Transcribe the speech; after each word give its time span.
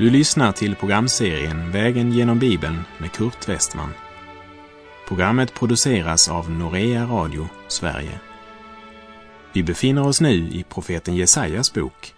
Du 0.00 0.10
lyssnar 0.10 0.52
till 0.52 0.76
programserien 0.76 1.70
Vägen 1.70 2.12
genom 2.12 2.38
Bibeln 2.38 2.78
med 2.98 3.12
Kurt 3.12 3.48
Westman. 3.48 3.90
Programmet 5.08 5.54
produceras 5.54 6.28
av 6.28 6.50
Norea 6.50 7.04
Radio 7.04 7.48
Sverige. 7.68 8.20
Vi 9.52 9.62
befinner 9.62 10.06
oss 10.06 10.20
nu 10.20 10.34
i 10.34 10.64
profeten 10.68 11.16
Jesajas 11.16 11.74
bok. 11.74 12.14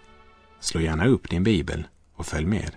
Slå 0.59 0.81
gärna 0.81 1.07
upp 1.07 1.29
din 1.29 1.43
bibel 1.43 1.87
och 2.15 2.25
följ 2.25 2.45
med. 2.45 2.71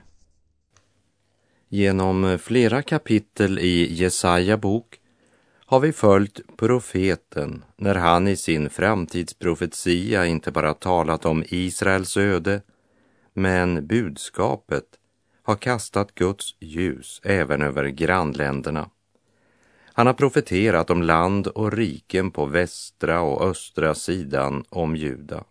Genom 1.68 2.38
flera 2.42 2.82
kapitel 2.82 3.58
i 3.58 3.94
Jesaja 3.94 4.56
bok 4.56 4.98
har 5.66 5.80
vi 5.80 5.92
följt 5.92 6.40
profeten 6.56 7.64
när 7.76 7.94
han 7.94 8.28
i 8.28 8.36
sin 8.36 8.70
framtidsprofetia 8.70 10.26
inte 10.26 10.50
bara 10.50 10.74
talat 10.74 11.26
om 11.26 11.44
Israels 11.48 12.16
öde, 12.16 12.62
men 13.36 13.86
budskapet 13.86 14.84
har 15.42 15.56
kastat 15.56 16.14
Guds 16.14 16.54
ljus 16.60 17.20
även 17.24 17.62
över 17.62 17.84
grannländerna. 17.88 18.90
Han 19.84 20.06
har 20.06 20.14
profeterat 20.14 20.90
om 20.90 21.02
land 21.02 21.46
och 21.46 21.72
riken 21.72 22.30
på 22.30 22.46
västra 22.46 23.20
och 23.20 23.48
östra 23.50 23.94
sidan 23.94 24.64
om 24.68 24.96
Juda. 24.96 25.44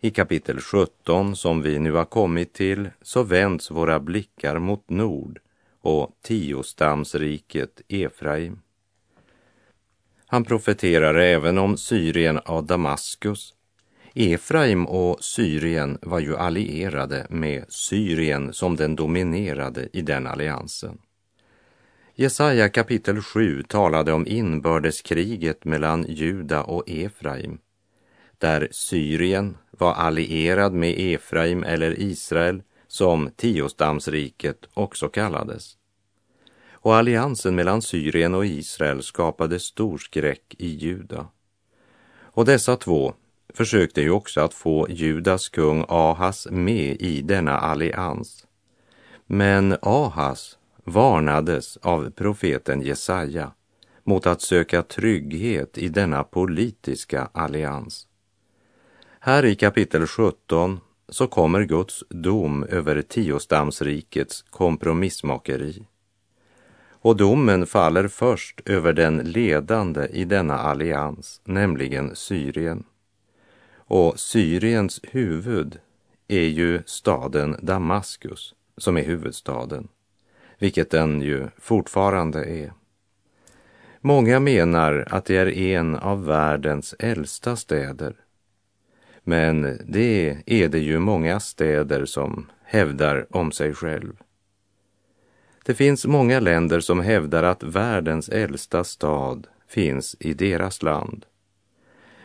I 0.00 0.10
kapitel 0.10 0.60
17 0.60 1.36
som 1.36 1.62
vi 1.62 1.78
nu 1.78 1.92
har 1.92 2.04
kommit 2.04 2.52
till 2.52 2.90
så 3.02 3.22
vänds 3.22 3.70
våra 3.70 4.00
blickar 4.00 4.58
mot 4.58 4.90
nord 4.90 5.40
och 5.80 6.16
tiostamsriket 6.22 7.80
Efraim. 7.88 8.60
Han 10.26 10.44
profeterar 10.44 11.14
även 11.14 11.58
om 11.58 11.76
Syrien 11.76 12.38
och 12.38 12.64
Damaskus. 12.64 13.54
Efraim 14.14 14.86
och 14.86 15.24
Syrien 15.24 15.98
var 16.02 16.20
ju 16.20 16.36
allierade 16.36 17.26
med 17.30 17.64
Syrien 17.68 18.52
som 18.52 18.76
den 18.76 18.96
dominerade 18.96 19.88
i 19.92 20.02
den 20.02 20.26
alliansen. 20.26 20.98
Jesaja 22.14 22.68
kapitel 22.68 23.22
7 23.22 23.62
talade 23.62 24.12
om 24.12 24.26
inbördeskriget 24.26 25.64
mellan 25.64 26.04
Juda 26.08 26.62
och 26.62 26.90
Efraim, 26.90 27.58
där 28.38 28.68
Syrien 28.70 29.56
var 29.70 29.92
allierad 29.92 30.72
med 30.72 30.94
Efraim 30.98 31.62
eller 31.62 32.00
Israel, 32.00 32.62
som 32.86 33.30
tiostamsriket 33.36 34.66
också 34.74 35.08
kallades. 35.08 35.76
Och 36.72 36.96
alliansen 36.96 37.54
mellan 37.54 37.82
Syrien 37.82 38.34
och 38.34 38.46
Israel 38.46 39.02
skapade 39.02 39.60
stor 39.60 39.98
skräck 39.98 40.54
i 40.58 40.68
Juda. 40.68 41.28
Och 42.20 42.44
dessa 42.44 42.76
två 42.76 43.14
försökte 43.54 44.00
ju 44.00 44.10
också 44.10 44.40
att 44.40 44.54
få 44.54 44.86
Judas 44.90 45.48
kung 45.48 45.84
Ahas 45.88 46.48
med 46.50 46.96
i 47.00 47.22
denna 47.22 47.58
allians. 47.58 48.46
Men 49.26 49.76
Ahas 49.82 50.58
varnades 50.84 51.76
av 51.76 52.10
profeten 52.10 52.82
Jesaja 52.82 53.52
mot 54.04 54.26
att 54.26 54.42
söka 54.42 54.82
trygghet 54.82 55.78
i 55.78 55.88
denna 55.88 56.24
politiska 56.24 57.28
allians. 57.32 58.06
Här 59.20 59.44
i 59.44 59.54
kapitel 59.54 60.06
17 60.06 60.80
så 61.08 61.26
kommer 61.26 61.64
Guds 61.64 62.04
dom 62.08 62.64
över 62.64 63.02
tiostamsrikets 63.02 64.44
kompromissmakeri. 64.50 65.86
Och 67.02 67.16
domen 67.16 67.66
faller 67.66 68.08
först 68.08 68.60
över 68.64 68.92
den 68.92 69.16
ledande 69.16 70.06
i 70.06 70.24
denna 70.24 70.58
allians, 70.58 71.40
nämligen 71.44 72.16
Syrien. 72.16 72.84
Och 73.90 74.20
Syriens 74.20 75.00
huvud 75.02 75.78
är 76.28 76.46
ju 76.46 76.82
staden 76.86 77.56
Damaskus, 77.62 78.54
som 78.76 78.96
är 78.96 79.02
huvudstaden, 79.02 79.88
vilket 80.58 80.90
den 80.90 81.22
ju 81.22 81.48
fortfarande 81.58 82.44
är. 82.44 82.72
Många 84.00 84.40
menar 84.40 85.06
att 85.10 85.24
det 85.24 85.36
är 85.36 85.58
en 85.58 85.96
av 85.96 86.24
världens 86.24 86.94
äldsta 86.98 87.56
städer. 87.56 88.14
Men 89.22 89.78
det 89.84 90.42
är 90.46 90.68
det 90.68 90.80
ju 90.80 90.98
många 90.98 91.40
städer 91.40 92.04
som 92.04 92.50
hävdar 92.64 93.26
om 93.36 93.52
sig 93.52 93.74
själv. 93.74 94.12
Det 95.64 95.74
finns 95.74 96.06
många 96.06 96.40
länder 96.40 96.80
som 96.80 97.00
hävdar 97.00 97.42
att 97.42 97.62
världens 97.62 98.28
äldsta 98.28 98.84
stad 98.84 99.46
finns 99.68 100.16
i 100.20 100.34
deras 100.34 100.82
land. 100.82 101.26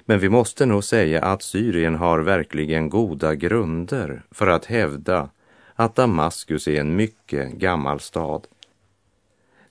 Men 0.06 0.20
vi 0.20 0.30
måste 0.30 0.66
nog 0.66 0.84
säga 0.84 1.22
att 1.22 1.42
Syrien 1.42 1.96
har 1.96 2.20
verkligen 2.20 2.90
goda 2.90 3.36
grunder 3.36 4.24
för 4.32 4.48
att 4.48 4.66
hävda 4.66 5.30
att 5.74 5.96
Damaskus 5.96 6.68
är 6.68 6.80
en 6.80 6.96
mycket 6.96 7.52
gammal 7.52 8.00
stad. 8.00 8.48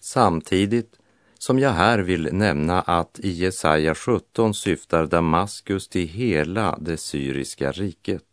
Samtidigt 0.01 0.99
som 1.39 1.59
jag 1.59 1.71
här 1.71 1.99
vill 1.99 2.29
nämna 2.33 2.81
att 2.81 3.19
i 3.19 3.31
Jesaja 3.31 3.95
17 3.95 4.55
syftar 4.55 5.07
Damaskus 5.07 5.89
till 5.89 6.09
hela 6.09 6.79
det 6.81 6.97
syriska 6.97 7.73
riket. 7.73 8.25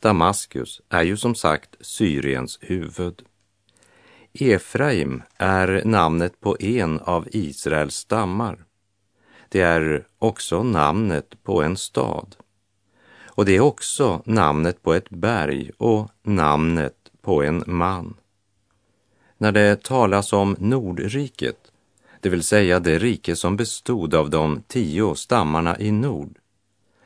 Damaskus 0.00 0.80
är 0.88 1.02
ju 1.02 1.16
som 1.16 1.34
sagt 1.34 1.76
Syriens 1.80 2.58
huvud. 2.62 3.22
Efraim 4.32 5.22
är 5.36 5.82
namnet 5.84 6.40
på 6.40 6.56
en 6.60 7.00
av 7.00 7.28
Israels 7.30 7.94
stammar. 7.94 8.65
Det 9.56 9.62
är 9.62 10.04
också 10.18 10.62
namnet 10.62 11.42
på 11.42 11.62
en 11.62 11.76
stad. 11.76 12.36
Och 13.24 13.44
det 13.44 13.56
är 13.56 13.60
också 13.60 14.22
namnet 14.24 14.82
på 14.82 14.94
ett 14.94 15.10
berg 15.10 15.70
och 15.78 16.10
namnet 16.22 16.94
på 17.22 17.42
en 17.42 17.64
man. 17.66 18.14
När 19.38 19.52
det 19.52 19.82
talas 19.82 20.32
om 20.32 20.56
Nordriket, 20.58 21.72
det 22.20 22.28
vill 22.28 22.42
säga 22.42 22.80
det 22.80 22.98
rike 22.98 23.36
som 23.36 23.56
bestod 23.56 24.14
av 24.14 24.30
de 24.30 24.62
tio 24.66 25.14
stammarna 25.14 25.78
i 25.78 25.90
nord, 25.90 26.38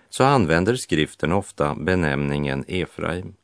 så 0.09 0.25
använder 0.25 0.77
skriften 0.77 1.33
ofta 1.33 1.75
benämningen 1.75 2.65
Efraim. 2.69 3.34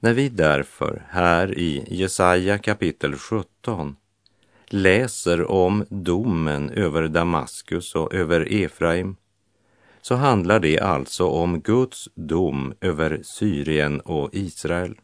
När 0.00 0.12
vi 0.12 0.28
därför 0.28 1.06
här 1.08 1.58
i 1.58 1.84
Jesaja 1.88 2.58
kapitel 2.58 3.16
17 3.16 3.96
läser 4.66 5.50
om 5.50 5.84
domen 5.88 6.70
över 6.70 7.08
Damaskus 7.08 7.94
och 7.94 8.14
över 8.14 8.52
Efraim 8.52 9.16
så 10.02 10.14
handlar 10.14 10.60
det 10.60 10.80
alltså 10.80 11.26
om 11.26 11.60
Guds 11.60 12.08
dom 12.14 12.74
över 12.80 13.20
Syrien 13.22 14.00
och 14.00 14.30
Israel. 14.32 14.94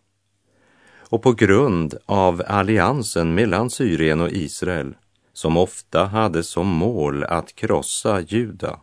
Och 1.11 1.23
på 1.23 1.33
grund 1.33 1.95
av 2.07 2.43
alliansen 2.47 3.35
mellan 3.35 3.71
Syrien 3.71 4.21
och 4.21 4.31
Israel, 4.31 4.95
som 5.33 5.57
ofta 5.57 6.05
hade 6.05 6.43
som 6.43 6.67
mål 6.67 7.25
att 7.25 7.55
krossa 7.55 8.21
Juda, 8.21 8.81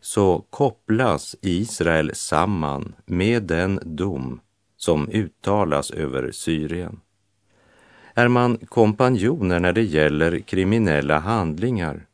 så 0.00 0.46
kopplas 0.50 1.36
Israel 1.42 2.10
samman 2.14 2.94
med 3.06 3.42
den 3.42 3.80
dom 3.84 4.40
som 4.76 5.08
uttalas 5.08 5.90
över 5.90 6.30
Syrien. 6.32 7.00
Är 8.20 8.28
man 8.28 8.58
kompanjoner 8.58 9.60
när 9.60 9.72
det 9.72 9.82
gäller 9.82 10.38
kriminella 10.38 11.18
handlingar 11.18 12.06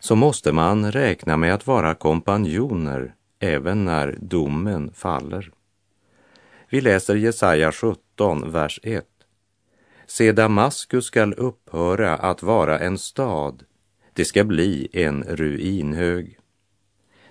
så 0.00 0.16
måste 0.16 0.52
man 0.52 0.92
räkna 0.92 1.36
med 1.36 1.54
att 1.54 1.66
vara 1.66 1.94
kompanjoner 1.94 3.14
även 3.38 3.84
när 3.84 4.18
domen 4.20 4.92
faller. 4.92 5.50
Vi 6.68 6.80
läser 6.80 7.14
Jesaja 7.14 7.72
17, 7.72 8.52
vers 8.52 8.80
1. 8.82 9.06
Se, 10.06 10.32
Damaskus 10.32 11.04
skall 11.04 11.34
upphöra 11.34 12.16
att 12.16 12.42
vara 12.42 12.78
en 12.78 12.98
stad, 12.98 13.62
det 14.12 14.24
ska 14.24 14.44
bli 14.44 14.88
en 14.92 15.22
ruinhög. 15.22 16.38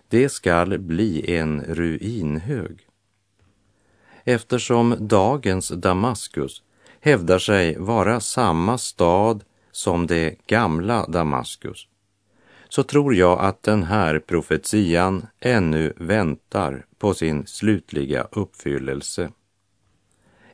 Det 0.07 0.30
skall 0.30 0.80
bli 0.80 1.36
en 1.36 1.62
ruinhög. 1.62 2.88
Eftersom 4.24 4.95
dagens 5.00 5.69
Damaskus 5.69 6.63
hävdar 7.03 7.39
sig 7.39 7.77
vara 7.77 8.19
samma 8.19 8.77
stad 8.77 9.44
som 9.71 10.07
det 10.07 10.35
gamla 10.47 11.05
Damaskus, 11.05 11.88
så 12.69 12.83
tror 12.83 13.15
jag 13.15 13.39
att 13.39 13.63
den 13.63 13.83
här 13.83 14.19
profetian 14.19 15.27
ännu 15.39 15.94
väntar 15.97 16.85
på 16.97 17.13
sin 17.13 17.47
slutliga 17.47 18.27
uppfyllelse. 18.31 19.31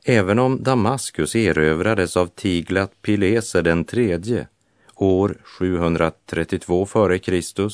Även 0.03 0.39
om 0.39 0.63
Damaskus 0.63 1.35
erövrades 1.35 2.17
av 2.17 2.27
Tiglat 2.27 3.01
Pileser 3.01 3.61
den 3.61 3.85
tredje 3.85 4.47
år 4.95 5.37
732 5.59 6.83
f.Kr. 6.83 7.69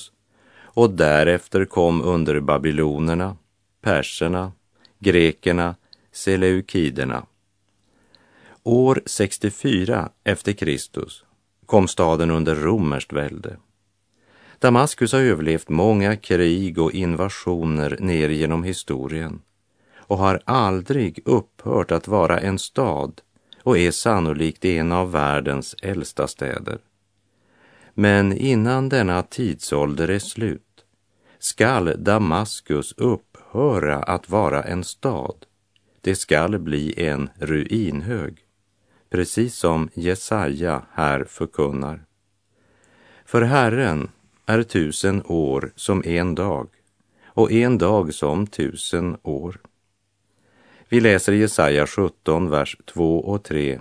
och 0.63 0.89
därefter 0.89 1.65
kom 1.65 2.01
under 2.01 2.39
babylonerna, 2.39 3.37
perserna, 3.81 4.51
grekerna, 4.99 5.75
seleukiderna. 6.11 7.25
År 8.67 9.01
64 9.05 10.09
efter 10.23 10.53
Kristus 10.53 11.25
kom 11.65 11.87
staden 11.87 12.31
under 12.31 12.55
romerskt 12.55 13.13
välde. 13.13 13.57
Damaskus 14.59 15.13
har 15.13 15.19
överlevt 15.19 15.69
många 15.69 16.15
krig 16.15 16.79
och 16.79 16.91
invasioner 16.91 17.97
ner 17.99 18.29
genom 18.29 18.63
historien 18.63 19.41
och 19.97 20.17
har 20.17 20.41
aldrig 20.45 21.19
upphört 21.25 21.91
att 21.91 22.07
vara 22.07 22.39
en 22.39 22.59
stad 22.59 23.21
och 23.63 23.77
är 23.77 23.91
sannolikt 23.91 24.65
en 24.65 24.91
av 24.91 25.11
världens 25.11 25.75
äldsta 25.81 26.27
städer. 26.27 26.77
Men 27.93 28.33
innan 28.33 28.89
denna 28.89 29.23
tidsålder 29.23 30.07
är 30.07 30.19
slut 30.19 30.85
skall 31.39 32.03
Damaskus 32.03 32.93
upphöra 32.97 34.03
att 34.03 34.29
vara 34.29 34.63
en 34.63 34.83
stad. 34.83 35.45
Det 36.01 36.15
skall 36.15 36.59
bli 36.59 37.05
en 37.05 37.29
ruinhög, 37.39 38.44
precis 39.09 39.55
som 39.55 39.89
Jesaja 39.93 40.81
här 40.91 41.23
förkunnar. 41.23 42.05
För 43.25 43.41
Herren 43.41 44.09
är 44.45 44.63
tusen 44.63 45.23
år 45.25 45.71
som 45.75 46.03
en 46.05 46.35
dag 46.35 46.67
och 47.25 47.51
en 47.51 47.77
dag 47.77 48.13
som 48.13 48.47
tusen 48.47 49.17
år. 49.23 49.59
Vi 50.89 50.99
läser 50.99 51.33
Jesaja 51.33 51.87
17, 51.87 52.49
vers 52.49 52.77
2 52.85 53.19
och 53.19 53.43
3. 53.43 53.79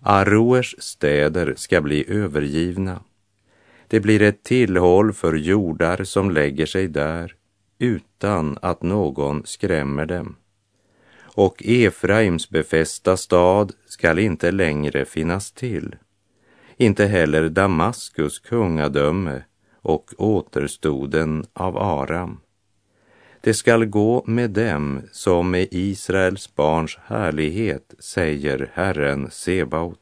Aroers 0.00 0.74
städer 0.78 1.54
ska 1.56 1.80
bli 1.80 2.10
övergivna. 2.10 3.00
Det 3.88 4.00
blir 4.00 4.22
ett 4.22 4.42
tillhåll 4.42 5.12
för 5.12 5.34
jordar 5.34 6.04
som 6.04 6.30
lägger 6.30 6.66
sig 6.66 6.88
där 6.88 7.34
utan 7.78 8.58
att 8.62 8.82
någon 8.82 9.46
skrämmer 9.46 10.06
dem. 10.06 10.36
Och 11.34 11.62
Efraims 11.64 12.50
befästa 12.50 13.16
stad 13.16 13.72
skall 13.86 14.18
inte 14.18 14.50
längre 14.50 15.04
finnas 15.04 15.52
till. 15.52 15.96
Inte 16.76 17.06
heller 17.06 17.48
Damaskus 17.48 18.38
kungadöme 18.38 19.42
och 19.82 20.10
återstoden 20.18 21.44
av 21.52 21.76
Aram. 21.78 22.40
Det 23.40 23.54
skall 23.54 23.84
gå 23.84 24.24
med 24.26 24.50
dem 24.50 25.02
som 25.12 25.50
med 25.50 25.68
Israels 25.70 26.54
barns 26.54 26.98
härlighet, 27.06 27.94
säger 27.98 28.70
Herren 28.74 29.30
Sebaot. 29.30 29.98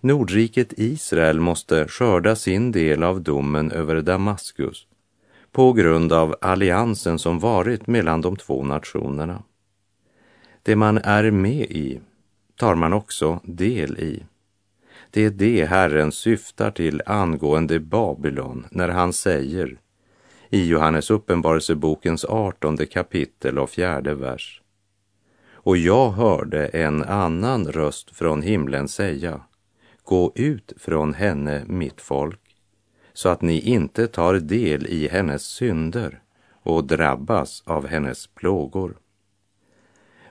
Nordriket 0.00 0.72
Israel 0.76 1.40
måste 1.40 1.88
skörda 1.88 2.36
sin 2.36 2.72
del 2.72 3.02
av 3.02 3.20
domen 3.20 3.70
över 3.70 4.00
Damaskus 4.00 4.86
på 5.52 5.72
grund 5.72 6.12
av 6.12 6.34
alliansen 6.40 7.18
som 7.18 7.38
varit 7.38 7.86
mellan 7.86 8.20
de 8.20 8.36
två 8.36 8.62
nationerna. 8.62 9.42
Det 10.68 10.76
man 10.76 10.98
är 10.98 11.30
med 11.30 11.70
i 11.70 12.00
tar 12.56 12.74
man 12.74 12.92
också 12.92 13.40
del 13.44 13.98
i. 13.98 14.22
Det 15.10 15.24
är 15.24 15.30
det 15.30 15.64
Herren 15.64 16.12
syftar 16.12 16.70
till 16.70 17.02
angående 17.06 17.80
Babylon 17.80 18.66
när 18.70 18.88
han 18.88 19.12
säger 19.12 19.78
i 20.50 20.66
Johannes 20.66 21.10
uppenbarelsebokens 21.10 22.24
artonde 22.24 22.86
kapitel 22.86 23.58
och 23.58 23.70
fjärde 23.70 24.14
vers. 24.14 24.62
Och 25.52 25.76
jag 25.76 26.10
hörde 26.10 26.66
en 26.66 27.04
annan 27.04 27.66
röst 27.66 28.16
från 28.16 28.42
himlen 28.42 28.88
säga, 28.88 29.40
gå 30.04 30.32
ut 30.34 30.72
från 30.76 31.14
henne, 31.14 31.64
mitt 31.66 32.00
folk, 32.00 32.56
så 33.12 33.28
att 33.28 33.42
ni 33.42 33.60
inte 33.60 34.06
tar 34.06 34.34
del 34.34 34.86
i 34.86 35.08
hennes 35.08 35.42
synder 35.42 36.22
och 36.62 36.84
drabbas 36.84 37.62
av 37.66 37.86
hennes 37.86 38.26
plågor. 38.26 38.96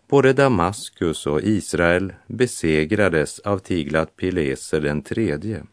Både 0.09 0.33
Damaskus 0.33 1.27
och 1.27 1.41
Israel 1.41 2.13
besegrades 2.27 3.39
av 3.39 3.59
Tiglat 3.59 4.15
Pileser 4.15 4.81
den 4.81 5.01
tredje 5.01 5.63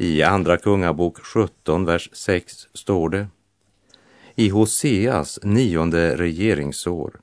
i 0.00 0.22
Andra 0.22 0.56
Kungabok 0.56 1.18
17, 1.24 1.84
vers 1.84 2.10
6 2.12 2.68
står 2.74 3.08
det. 3.08 3.26
I 4.34 4.48
Hoseas 4.48 5.38
nionde 5.42 6.16
regeringsår 6.16 7.20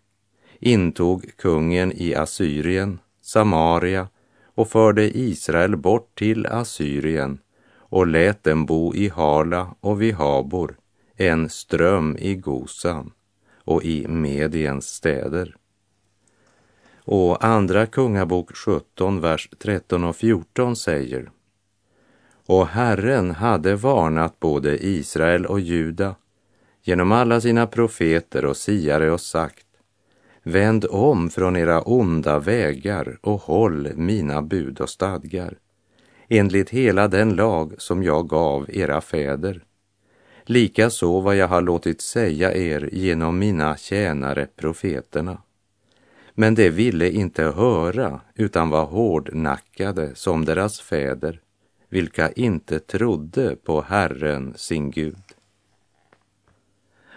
intog 0.60 1.38
kungen 1.38 1.92
i 1.96 2.16
Assyrien 2.16 3.00
Samaria 3.22 4.08
och 4.46 4.70
förde 4.70 5.18
Israel 5.18 5.78
bort 5.78 6.18
till 6.18 6.46
Assyrien 6.46 7.40
och 7.78 8.08
lät 8.08 8.44
dem 8.44 8.66
bo 8.66 8.96
i 8.96 9.10
Hala 9.10 9.76
och 9.80 10.02
vid 10.02 10.16
Habor, 10.16 10.78
en 11.16 11.50
ström 11.50 12.18
i 12.20 12.36
Gosan 12.36 13.12
och 13.64 13.84
i 13.84 14.08
Mediens 14.08 14.88
städer. 14.88 15.56
Och 17.10 17.46
Andra 17.46 17.86
Kungabok 17.86 18.56
17, 18.56 19.22
vers 19.22 19.50
13 19.60 20.04
och 20.04 20.16
14 20.16 20.76
säger 20.76 21.30
och 22.46 22.68
Herren 22.68 23.32
hade 23.32 23.76
varnat 23.76 24.40
både 24.40 24.86
Israel 24.86 25.46
och 25.46 25.60
Juda 25.60 26.16
genom 26.84 27.12
alla 27.12 27.42
sina 27.42 27.68
profeter 27.68 28.46
och 28.46 28.58
siare 28.58 29.12
och 29.12 29.22
sagt 29.22 29.66
Vänd 30.44 30.86
om 30.90 31.30
från 31.30 31.56
era 31.56 31.82
onda 31.82 32.40
vägar 32.40 33.18
och 33.22 33.42
håll 33.42 33.90
mina 33.96 34.42
bud 34.42 34.82
och 34.82 34.90
stadgar 34.90 35.58
enligt 36.30 36.70
hela 36.70 37.08
den 37.08 37.36
lag 37.36 37.74
som 37.78 38.04
jag 38.04 38.30
gav 38.30 38.66
era 38.70 39.02
fäder. 39.02 39.64
Likaså 40.44 41.20
vad 41.20 41.36
jag 41.36 41.48
har 41.48 41.62
låtit 41.62 42.02
säga 42.02 42.56
er 42.56 42.90
genom 42.92 43.40
mina 43.40 43.78
tjänare 43.78 44.48
profeterna. 44.56 45.38
Men 46.40 46.56
de 46.56 46.70
ville 46.70 47.10
inte 47.10 47.44
höra 47.44 48.22
utan 48.36 48.70
var 48.70 48.86
hårdnackade 48.86 50.16
som 50.16 50.46
deras 50.46 50.80
fäder 50.80 51.42
vilka 51.90 52.32
inte 52.32 52.80
trodde 52.80 53.56
på 53.56 53.82
Herren 53.82 54.54
sin 54.56 54.92
Gud. 54.92 55.24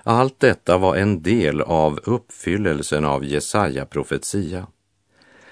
Allt 0.02 0.40
detta 0.40 0.78
var 0.78 0.96
en 0.96 1.22
del 1.22 1.60
av 1.60 2.00
uppfyllelsen 2.04 3.04
av 3.04 3.24
Jesaja 3.24 3.86
profetia. 3.86 4.66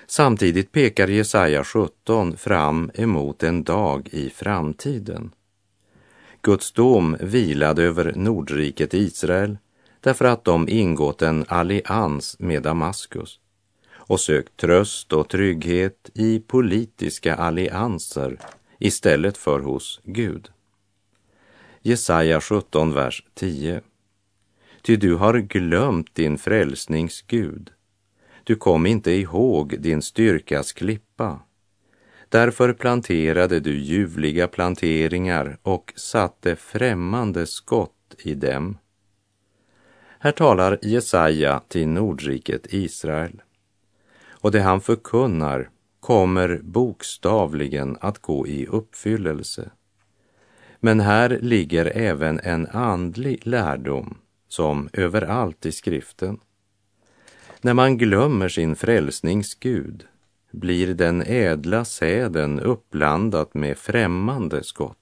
Samtidigt 0.07 0.73
pekar 0.73 1.09
Jesaja 1.09 1.65
17 1.65 2.37
fram 2.37 2.91
emot 2.95 3.43
en 3.43 3.65
dag 3.65 4.09
i 4.13 4.31
framtiden. 4.31 5.31
Guds 6.43 6.73
dom 6.73 7.17
vilade 7.21 7.83
över 7.83 8.13
Nordriket 8.17 8.95
Israel 8.95 9.59
därför 10.01 10.25
att 10.25 10.45
de 10.45 10.69
ingått 10.69 11.23
en 11.23 11.45
allians 11.49 12.37
med 12.39 12.63
Damaskus 12.63 13.41
och 14.09 14.21
sökt 14.21 14.57
tröst 14.57 15.13
och 15.13 15.29
trygghet 15.29 16.11
i 16.15 16.41
politiska 16.41 17.35
allianser 17.35 18.39
istället 18.79 19.37
för 19.37 19.61
hos 19.61 20.01
Gud. 20.05 20.49
Jesaja 21.83 22.41
17, 22.41 22.95
vers 22.95 23.25
10. 23.35 23.81
Ty 24.83 24.97
du 24.97 25.15
har 25.15 25.39
glömt 25.39 26.15
din 26.15 26.39
frälsnings 26.39 27.23
Gud. 27.23 27.71
Du 28.45 28.57
kom 28.57 28.87
inte 28.87 29.11
ihåg 29.11 29.81
din 29.81 30.03
styrkas 30.03 30.73
klippa. 30.73 31.41
Därför 32.29 32.73
planterade 32.73 33.61
du 33.61 33.79
ljuvliga 33.79 34.49
planteringar 34.49 35.59
och 35.63 35.93
satte 35.97 36.57
främmande 36.57 37.47
skott 37.47 38.15
i 38.19 38.35
dem. 38.35 38.79
Här 40.19 40.33
talar 40.33 40.79
Jesaja 40.83 41.63
till 41.69 41.89
Nordriket 41.89 42.67
Israel. 42.71 43.43
Och 44.41 44.51
det 44.51 44.61
han 44.61 44.81
förkunnar 44.81 45.71
kommer 46.01 46.61
bokstavligen 46.63 47.97
att 48.01 48.19
gå 48.19 48.47
i 48.47 48.67
uppfyllelse. 48.67 49.71
Men 50.81 51.01
här 51.01 51.39
ligger 51.43 51.87
även 51.87 52.41
en 52.41 52.67
andlig 52.67 53.47
lärdom 53.47 54.19
som 54.49 54.89
överallt 54.93 55.67
i 55.67 55.73
skriften. 55.73 56.39
När 57.61 57.75
man 57.75 57.99
glömmer 57.99 58.49
sin 58.49 58.77
frälsnings 58.77 59.55
Gud 59.55 60.07
blir 60.51 60.95
den 60.95 61.23
ädla 61.27 61.85
säden 61.85 62.61
uppblandat 62.61 63.55
med 63.55 63.79
främmande 63.79 64.65
skott. 64.65 64.97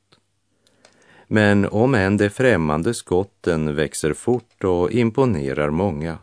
Men 1.29 1.67
om 1.67 1.95
än 1.95 2.17
de 2.17 2.31
främmande 2.31 2.95
skotten 2.95 3.75
växer 3.75 4.13
fort 4.13 4.65
och 4.65 4.91
imponerar 4.91 5.71
många 5.71 6.19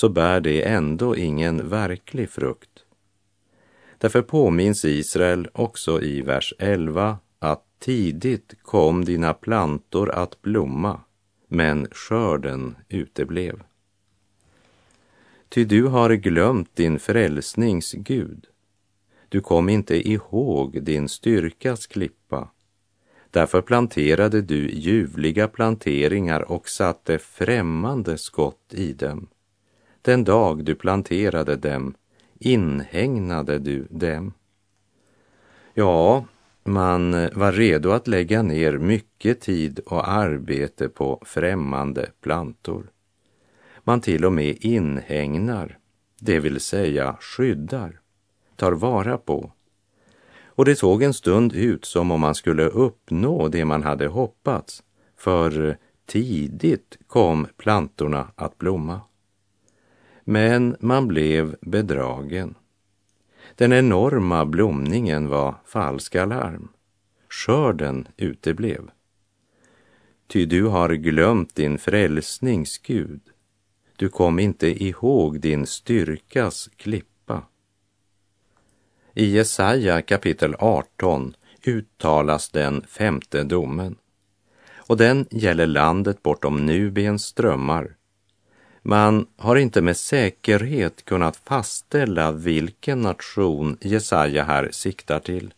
så 0.00 0.08
bär 0.08 0.40
det 0.40 0.62
ändå 0.68 1.16
ingen 1.16 1.68
verklig 1.68 2.30
frukt. 2.30 2.84
Därför 3.98 4.22
påminns 4.22 4.84
Israel 4.84 5.48
också 5.52 6.02
i 6.02 6.22
vers 6.22 6.54
11 6.58 7.18
att 7.38 7.64
tidigt 7.78 8.54
kom 8.62 9.04
dina 9.04 9.34
plantor 9.34 10.10
att 10.10 10.42
blomma, 10.42 11.00
men 11.48 11.86
skörden 11.92 12.76
uteblev. 12.88 13.62
Ty 15.48 15.64
du 15.64 15.86
har 15.86 16.10
glömt 16.10 16.76
din 16.76 16.98
frälsnings 16.98 17.92
Gud. 17.92 18.46
Du 19.28 19.40
kom 19.40 19.68
inte 19.68 20.08
ihåg 20.08 20.82
din 20.82 21.08
styrkas 21.08 21.86
klippa. 21.86 22.50
Därför 23.30 23.62
planterade 23.62 24.42
du 24.42 24.70
ljuvliga 24.70 25.48
planteringar 25.48 26.50
och 26.50 26.68
satte 26.68 27.18
främmande 27.18 28.18
skott 28.18 28.74
i 28.74 28.92
dem. 28.92 29.28
Den 30.02 30.24
dag 30.24 30.64
du 30.64 30.74
planterade 30.74 31.56
dem 31.56 31.94
inhägnade 32.38 33.58
du 33.58 33.86
dem? 33.90 34.32
Ja, 35.74 36.24
man 36.64 37.12
var 37.12 37.52
redo 37.52 37.90
att 37.90 38.08
lägga 38.08 38.42
ner 38.42 38.78
mycket 38.78 39.40
tid 39.40 39.78
och 39.78 40.08
arbete 40.08 40.88
på 40.88 41.22
främmande 41.26 42.10
plantor. 42.20 42.90
man 43.84 44.00
till 44.00 44.24
och 44.24 44.32
med 44.32 44.56
inhägnar, 44.60 45.78
det 46.20 46.40
vill 46.40 46.60
säga 46.60 47.16
skyddar, 47.20 48.00
tar 48.56 48.72
vara 48.72 49.18
på. 49.18 49.52
Och 50.44 50.64
det 50.64 50.76
såg 50.76 51.02
en 51.02 51.14
stund 51.14 51.52
ut 51.52 51.84
som 51.84 52.10
om 52.10 52.20
man 52.20 52.34
skulle 52.34 52.64
uppnå 52.64 53.48
det 53.48 53.64
man 53.64 53.82
hade 53.82 54.06
hoppats, 54.06 54.82
för 55.16 55.76
tidigt 56.06 56.98
kom 57.06 57.46
plantorna 57.56 58.32
att 58.34 58.58
blomma. 58.58 59.00
Men 60.24 60.76
man 60.80 61.08
blev 61.08 61.56
bedragen. 61.60 62.54
Den 63.54 63.72
enorma 63.72 64.44
blomningen 64.44 65.28
var 65.28 65.54
falsk 65.66 66.14
alarm. 66.14 66.68
Skörden 67.28 68.08
uteblev. 68.16 68.90
Ty 70.26 70.46
du 70.46 70.64
har 70.64 70.88
glömt 70.88 71.54
din 71.54 71.78
frälsnings 71.78 72.78
Gud. 72.78 73.20
Du 73.96 74.08
kom 74.08 74.38
inte 74.38 74.84
ihåg 74.84 75.40
din 75.40 75.66
styrkas 75.66 76.70
klippa. 76.76 77.42
I 79.14 79.24
Jesaja 79.24 80.02
kapitel 80.02 80.54
18 80.58 81.34
uttalas 81.64 82.50
den 82.50 82.82
femte 82.82 83.44
domen 83.44 83.96
och 84.90 84.96
den 84.96 85.26
gäller 85.30 85.66
landet 85.66 86.22
bortom 86.22 86.66
Nubiens 86.66 87.24
strömmar. 87.24 87.96
Man 88.82 89.26
har 89.36 89.56
inte 89.56 89.82
med 89.82 89.96
säkerhet 89.96 91.04
kunnat 91.04 91.36
fastställa 91.36 92.32
vilken 92.32 93.00
nation 93.00 93.76
Jesaja 93.80 94.44
här 94.44 94.68
siktar 94.72 95.20
till. 95.20 95.54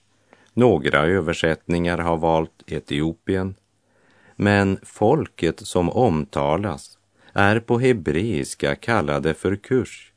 Några 0.53 0.99
översättningar 0.99 1.99
har 1.99 2.17
valt 2.17 2.63
Etiopien, 2.67 3.55
men 4.37 4.79
folket 4.83 5.67
som 5.67 5.91
omtalas 5.91 6.99
är 7.33 7.61
på 7.61 7.79
hebreiska 7.79 8.75
kallade 8.75 9.35
för 9.35 9.57
Kush 9.57 10.13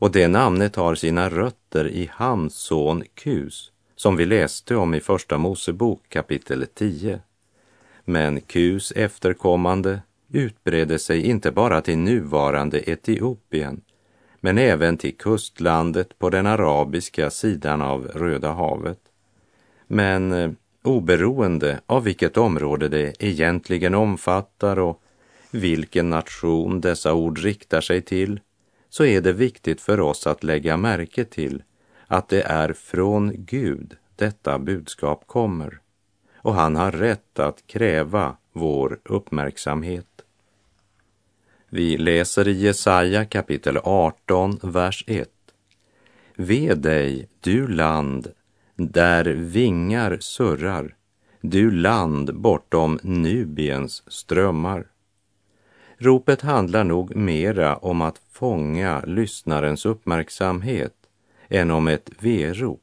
och 0.00 0.12
det 0.12 0.28
namnet 0.28 0.76
har 0.76 0.94
sina 0.94 1.28
rötter 1.30 1.88
i 1.88 2.10
Hams 2.12 2.54
son 2.54 3.04
Kus 3.14 3.72
som 3.96 4.16
vi 4.16 4.26
läste 4.26 4.76
om 4.76 4.94
i 4.94 5.00
Första 5.00 5.38
Mosebok 5.38 6.08
kapitel 6.08 6.66
10. 6.74 7.20
Men 8.04 8.40
Kus 8.40 8.92
efterkommande 8.92 10.02
utbredde 10.32 10.98
sig 10.98 11.26
inte 11.26 11.50
bara 11.50 11.80
till 11.80 11.98
nuvarande 11.98 12.90
Etiopien 12.90 13.80
men 14.40 14.58
även 14.58 14.96
till 14.96 15.16
kustlandet 15.16 16.18
på 16.18 16.30
den 16.30 16.46
arabiska 16.46 17.30
sidan 17.30 17.82
av 17.82 18.06
Röda 18.06 18.52
havet. 18.52 18.98
Men 19.86 20.32
eh, 20.32 20.50
oberoende 20.82 21.80
av 21.86 22.04
vilket 22.04 22.36
område 22.36 22.88
det 22.88 23.22
egentligen 23.22 23.94
omfattar 23.94 24.78
och 24.78 25.02
vilken 25.50 26.10
nation 26.10 26.80
dessa 26.80 27.14
ord 27.14 27.38
riktar 27.38 27.80
sig 27.80 28.02
till 28.02 28.40
så 28.88 29.04
är 29.04 29.20
det 29.20 29.32
viktigt 29.32 29.80
för 29.80 30.00
oss 30.00 30.26
att 30.26 30.44
lägga 30.44 30.76
märke 30.76 31.24
till 31.24 31.62
att 32.06 32.28
det 32.28 32.42
är 32.42 32.72
från 32.72 33.32
Gud 33.36 33.96
detta 34.16 34.58
budskap 34.58 35.26
kommer 35.26 35.80
och 36.36 36.54
han 36.54 36.76
har 36.76 36.92
rätt 36.92 37.38
att 37.38 37.66
kräva 37.66 38.36
vår 38.52 39.00
uppmärksamhet. 39.04 40.09
Vi 41.72 41.96
läser 41.96 42.48
i 42.48 42.52
Jesaja 42.52 43.24
kapitel 43.24 43.78
18, 43.84 44.58
vers 44.62 45.04
1. 45.06 45.28
Ve 46.36 46.74
dig, 46.74 47.28
du 47.40 47.68
land, 47.68 48.32
där 48.76 49.24
vingar 49.24 50.16
surrar, 50.20 50.94
du 51.40 51.70
land 51.70 52.34
bortom 52.34 52.98
Nubiens 53.02 54.02
strömmar. 54.06 54.86
Ropet 55.98 56.42
handlar 56.42 56.84
nog 56.84 57.16
mera 57.16 57.76
om 57.76 58.02
att 58.02 58.20
fånga 58.32 59.02
lyssnarens 59.06 59.86
uppmärksamhet 59.86 60.94
än 61.48 61.70
om 61.70 61.88
ett 61.88 62.10
verop. 62.20 62.82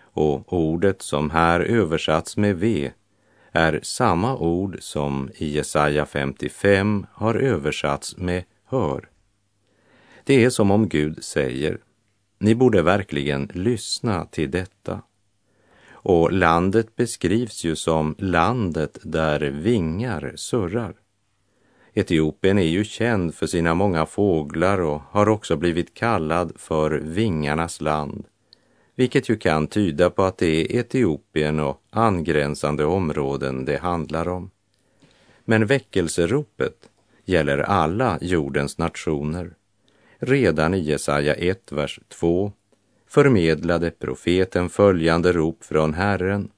Och 0.00 0.52
ordet 0.52 1.02
som 1.02 1.30
här 1.30 1.60
översatts 1.60 2.36
med 2.36 2.58
ve 2.58 2.92
är 3.58 3.80
samma 3.82 4.36
ord 4.36 4.76
som 4.80 5.30
i 5.36 5.48
Jesaja 5.48 6.06
55 6.06 7.06
har 7.12 7.34
översatts 7.34 8.16
med 8.16 8.44
hör. 8.64 9.08
Det 10.24 10.44
är 10.44 10.50
som 10.50 10.70
om 10.70 10.88
Gud 10.88 11.24
säger, 11.24 11.78
ni 12.38 12.54
borde 12.54 12.82
verkligen 12.82 13.50
lyssna 13.54 14.24
till 14.24 14.50
detta. 14.50 15.02
Och 15.90 16.32
landet 16.32 16.96
beskrivs 16.96 17.64
ju 17.64 17.76
som 17.76 18.14
landet 18.18 18.98
där 19.02 19.40
vingar 19.40 20.32
surrar. 20.36 20.94
Etiopien 21.94 22.58
är 22.58 22.62
ju 22.62 22.84
känd 22.84 23.34
för 23.34 23.46
sina 23.46 23.74
många 23.74 24.06
fåglar 24.06 24.80
och 24.80 25.00
har 25.10 25.28
också 25.28 25.56
blivit 25.56 25.94
kallad 25.94 26.52
för 26.56 26.90
vingarnas 26.90 27.80
land, 27.80 28.24
vilket 28.98 29.28
ju 29.28 29.36
kan 29.36 29.66
tyda 29.66 30.10
på 30.10 30.22
att 30.22 30.38
det 30.38 30.46
är 30.46 30.76
Etiopien 30.76 31.60
och 31.60 31.82
angränsande 31.90 32.84
områden 32.84 33.64
det 33.64 33.76
handlar 33.78 34.28
om. 34.28 34.50
Men 35.44 35.66
väckelseropet 35.66 36.88
gäller 37.24 37.58
alla 37.58 38.18
jordens 38.20 38.78
nationer. 38.78 39.54
Redan 40.18 40.74
i 40.74 40.78
Jesaja 40.78 41.34
1, 41.34 41.72
vers 41.72 42.00
2 42.08 42.52
förmedlade 43.08 43.90
profeten 43.90 44.68
följande 44.68 45.32
rop 45.32 45.64
från 45.64 45.94
Herren. 45.94 46.50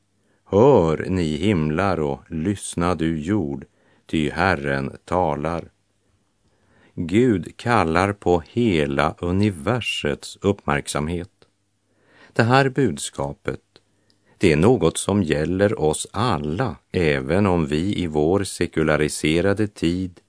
Hör, 0.45 1.07
ni 1.09 1.37
himlar 1.37 2.01
och 2.01 2.21
lyssna, 2.29 2.95
du 2.95 3.21
jord, 3.21 3.65
ty 4.07 4.31
Herren 4.31 4.97
talar. 5.05 5.71
Gud 6.95 7.57
kallar 7.57 8.13
på 8.13 8.43
hela 8.47 9.15
universets 9.19 10.39
uppmärksamhet. 10.41 11.40
Det 12.33 12.43
här 12.43 12.69
budskapet, 12.69 13.61
det 14.39 14.53
är 14.53 14.57
något 14.57 14.99
som 14.99 15.23
gäller 15.23 15.81
oss 15.81 16.07
alla, 16.13 16.77
även 16.93 17.47
om 17.47 17.67
vi 17.67 18.03
i 18.03 18.07
vår 18.07 18.45
sekulariserade 18.45 19.69
tid 19.69 20.21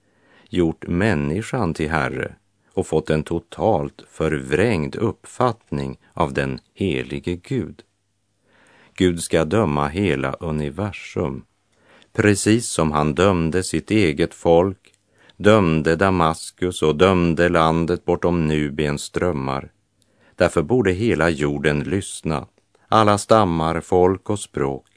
gjort 0.49 0.87
människan 0.87 1.73
till 1.73 1.89
Herre 1.89 2.35
och 2.73 2.87
fått 2.87 3.09
en 3.09 3.23
totalt 3.23 4.03
förvrängd 4.11 4.95
uppfattning 4.95 5.99
av 6.13 6.33
den 6.33 6.59
helige 6.73 7.35
Gud. 7.35 7.81
Gud 8.95 9.23
ska 9.23 9.45
döma 9.45 9.87
hela 9.87 10.33
universum 10.33 11.43
precis 12.13 12.67
som 12.67 12.91
han 12.91 13.13
dömde 13.13 13.63
sitt 13.63 13.91
eget 13.91 14.33
folk, 14.33 14.93
dömde 15.37 15.95
Damaskus 15.95 16.81
och 16.81 16.95
dömde 16.95 17.49
landet 17.49 18.05
bortom 18.05 18.47
Nubiens 18.47 19.01
strömmar. 19.01 19.71
Därför 20.41 20.61
borde 20.61 20.91
hela 20.91 21.29
jorden 21.29 21.79
lyssna, 21.79 22.47
alla 22.87 23.17
stammar, 23.17 23.81
folk 23.81 24.29
och 24.29 24.39
språk. 24.39 24.87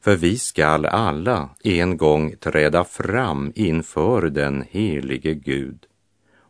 För 0.00 0.16
vi 0.16 0.38
skall 0.38 0.86
alla 0.86 1.50
en 1.64 1.96
gång 1.96 2.36
träda 2.36 2.84
fram 2.84 3.52
inför 3.54 4.22
den 4.22 4.64
helige 4.70 5.34
Gud 5.34 5.86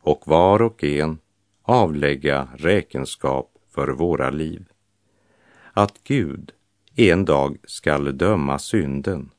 och 0.02 0.22
var 0.26 0.62
och 0.62 0.84
en 0.84 1.18
avlägga 1.62 2.48
räkenskap 2.56 3.50
för 3.74 3.88
våra 3.88 4.30
liv. 4.30 4.64
Att 5.72 5.94
Gud 6.04 6.52
en 6.96 7.24
dag 7.24 7.56
skall 7.64 8.18
döma 8.18 8.58
synden 8.58 9.30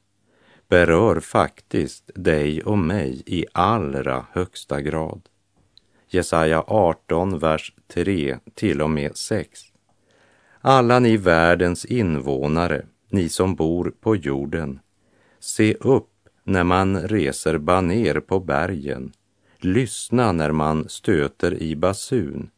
berör 0.68 1.20
faktiskt 1.20 2.12
dig 2.16 2.64
och 2.64 2.78
mig 2.78 3.24
i 3.26 3.46
allra 3.54 4.26
högsta 4.32 4.82
grad. 4.82 5.22
Jesaja 6.12 6.64
18, 6.68 7.40
vers 7.40 7.74
3 7.88 8.38
till 8.54 8.82
och 8.82 8.90
med 8.90 9.18
6. 9.18 9.60
Alla 10.62 11.00
ni 11.00 11.18
världens 11.18 11.86
invånare, 11.86 12.86
ni 13.10 13.30
som 13.30 13.56
bor 13.56 13.94
på 14.02 14.16
jorden, 14.16 14.80
se 15.40 15.74
upp 15.74 16.10
när 16.44 16.64
man 16.64 17.02
reser 17.02 17.58
baner 17.58 18.20
på 18.20 18.40
bergen, 18.40 19.12
lyssna 19.58 20.32
när 20.32 20.52
man 20.52 20.90
stöter 20.90 21.54
i 21.62 21.76
basun, 21.76 22.50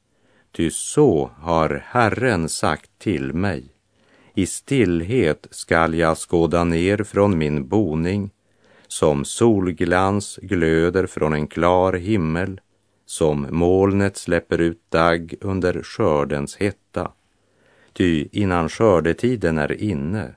ty 0.51 0.69
så 0.71 1.31
har 1.37 1.83
Herren 1.85 2.49
sagt 2.49 2.89
till 2.97 3.33
mig. 3.33 3.63
I 4.33 4.45
stillhet 4.45 5.47
skall 5.51 5.93
jag 5.93 6.17
skåda 6.17 6.63
ner 6.63 7.03
från 7.03 7.37
min 7.37 7.67
boning, 7.67 8.29
som 8.87 9.25
solglans 9.25 10.39
glöder 10.41 11.07
från 11.07 11.33
en 11.33 11.47
klar 11.47 11.93
himmel, 11.93 12.61
som 13.11 13.47
molnet 13.49 14.17
släpper 14.17 14.61
ut 14.61 14.91
dagg 14.91 15.33
under 15.41 15.83
skördens 15.83 16.57
hetta. 16.57 17.11
Ty 17.93 18.27
innan 18.31 18.69
skördetiden 18.69 19.57
är 19.57 19.81
inne, 19.83 20.35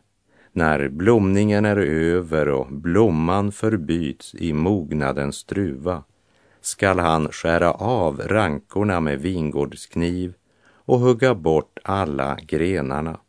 när 0.52 0.88
blomningen 0.88 1.64
är 1.64 1.76
över 1.76 2.48
och 2.48 2.72
blomman 2.72 3.52
förbyts 3.52 4.34
i 4.34 4.52
mognadens 4.52 5.44
druva, 5.44 6.04
skall 6.60 6.98
han 6.98 7.28
skära 7.28 7.72
av 7.72 8.20
rankorna 8.24 9.00
med 9.00 9.20
vingårdskniv 9.20 10.34
och 10.74 10.98
hugga 10.98 11.34
bort 11.34 11.78
alla 11.84 12.38
grenarna. 12.46 13.20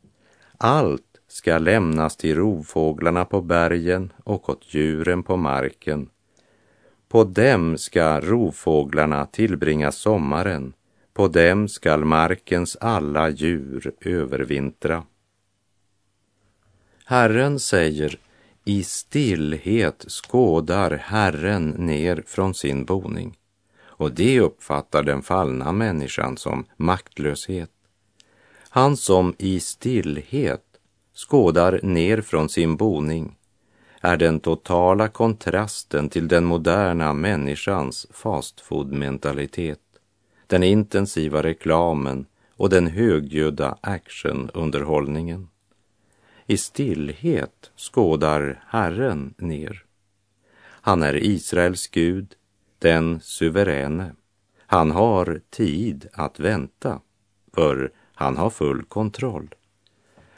Allt 0.57 1.21
ska 1.27 1.57
lämnas 1.57 2.17
till 2.17 2.35
rovfåglarna 2.35 3.25
på 3.25 3.41
bergen 3.41 4.13
och 4.23 4.49
åt 4.49 4.73
djuren 4.73 5.23
på 5.23 5.37
marken. 5.37 6.09
På 7.15 7.23
dem 7.23 7.77
ska 7.77 8.19
rovfåglarna 8.19 9.25
tillbringa 9.25 9.91
sommaren, 9.91 10.73
på 11.13 11.27
dem 11.27 11.67
skall 11.67 12.05
markens 12.05 12.77
alla 12.81 13.29
djur 13.29 13.91
övervintra. 14.01 15.03
Herren 17.05 17.59
säger, 17.59 18.19
i 18.65 18.83
stillhet 18.83 20.05
skådar 20.07 20.91
Herren 20.91 21.69
ner 21.69 22.23
från 22.27 22.53
sin 22.53 22.85
boning. 22.85 23.37
Och 23.81 24.11
det 24.11 24.39
uppfattar 24.39 25.03
den 25.03 25.21
fallna 25.21 25.71
människan 25.71 26.37
som 26.37 26.65
maktlöshet. 26.77 27.71
Han 28.69 28.97
som 28.97 29.35
i 29.37 29.59
stillhet 29.59 30.65
skådar 31.13 31.79
ner 31.83 32.21
från 32.21 32.49
sin 32.49 32.75
boning 32.75 33.37
är 34.05 34.17
den 34.17 34.39
totala 34.39 35.07
kontrasten 35.07 36.09
till 36.09 36.27
den 36.27 36.45
moderna 36.45 37.13
människans 37.13 38.07
fastfood-mentalitet, 38.11 39.79
den 40.47 40.63
intensiva 40.63 41.43
reklamen 41.43 42.25
och 42.55 42.69
den 42.69 42.87
högljudda 42.87 43.77
actionunderhållningen. 43.81 45.47
I 46.45 46.57
stillhet 46.57 47.71
skådar 47.77 48.63
Herren 48.67 49.33
ner. 49.37 49.83
Han 50.61 51.03
är 51.03 51.23
Israels 51.23 51.87
Gud, 51.87 52.33
den 52.79 53.19
suveräne. 53.21 54.11
Han 54.67 54.91
har 54.91 55.41
tid 55.49 56.07
att 56.13 56.39
vänta, 56.39 56.99
för 57.53 57.91
han 58.13 58.37
har 58.37 58.49
full 58.49 58.83
kontroll. 58.83 59.55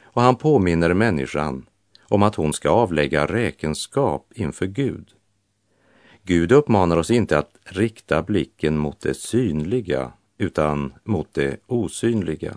Och 0.02 0.22
han 0.22 0.36
påminner 0.36 0.94
människan 0.94 1.66
om 2.08 2.22
att 2.22 2.34
hon 2.34 2.52
ska 2.52 2.70
avlägga 2.70 3.26
räkenskap 3.26 4.32
inför 4.34 4.66
Gud. 4.66 5.08
Gud 6.22 6.52
uppmanar 6.52 6.96
oss 6.96 7.10
inte 7.10 7.38
att 7.38 7.58
rikta 7.64 8.22
blicken 8.22 8.78
mot 8.78 9.00
det 9.00 9.14
synliga 9.14 10.12
utan 10.38 10.92
mot 11.04 11.34
det 11.34 11.56
osynliga. 11.66 12.56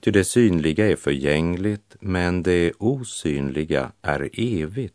Ty 0.00 0.10
det 0.10 0.24
synliga 0.24 0.90
är 0.90 0.96
förgängligt, 0.96 1.96
men 2.00 2.42
det 2.42 2.72
osynliga 2.78 3.92
är 4.02 4.30
evigt. 4.32 4.94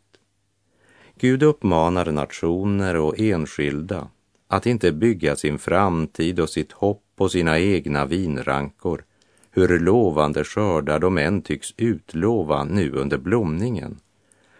Gud 1.20 1.42
uppmanar 1.42 2.12
nationer 2.12 2.96
och 2.96 3.18
enskilda 3.18 4.08
att 4.48 4.66
inte 4.66 4.92
bygga 4.92 5.36
sin 5.36 5.58
framtid 5.58 6.40
och 6.40 6.50
sitt 6.50 6.72
hopp 6.72 7.02
på 7.16 7.28
sina 7.28 7.58
egna 7.58 8.06
vinrankor, 8.06 9.04
hur 9.50 9.78
lovande 9.78 10.44
skördar 10.44 10.98
de 10.98 11.18
än 11.18 11.42
tycks 11.42 11.74
utlova 11.76 12.64
nu 12.64 12.92
under 12.92 13.18
blomningen. 13.18 14.00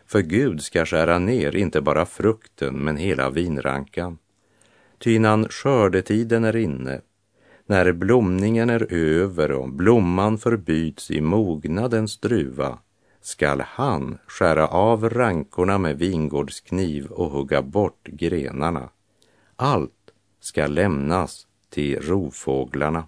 För 0.06 0.20
Gud 0.20 0.62
ska 0.62 0.86
skära 0.86 1.18
ner 1.18 1.56
inte 1.56 1.80
bara 1.80 2.06
frukten, 2.06 2.84
men 2.84 2.96
hela 2.96 3.30
vinrankan. 3.30 4.18
Ty 4.98 5.14
innan 5.14 5.48
skördetiden 5.48 6.44
är 6.44 6.56
inne 6.56 7.00
när 7.70 7.92
blomningen 7.92 8.70
är 8.70 8.92
över 8.92 9.52
och 9.52 9.68
blomman 9.68 10.38
förbyts 10.38 11.10
i 11.10 11.20
mognadens 11.20 12.18
druva 12.18 12.78
skall 13.20 13.60
han 13.60 14.18
skära 14.26 14.66
av 14.66 15.10
rankorna 15.10 15.78
med 15.78 15.98
vingårdskniv 15.98 17.06
och 17.06 17.30
hugga 17.30 17.62
bort 17.62 18.08
grenarna. 18.08 18.88
Allt 19.56 20.10
ska 20.40 20.66
lämnas 20.66 21.46
till 21.68 22.00
rovfåglarna. 22.00 23.04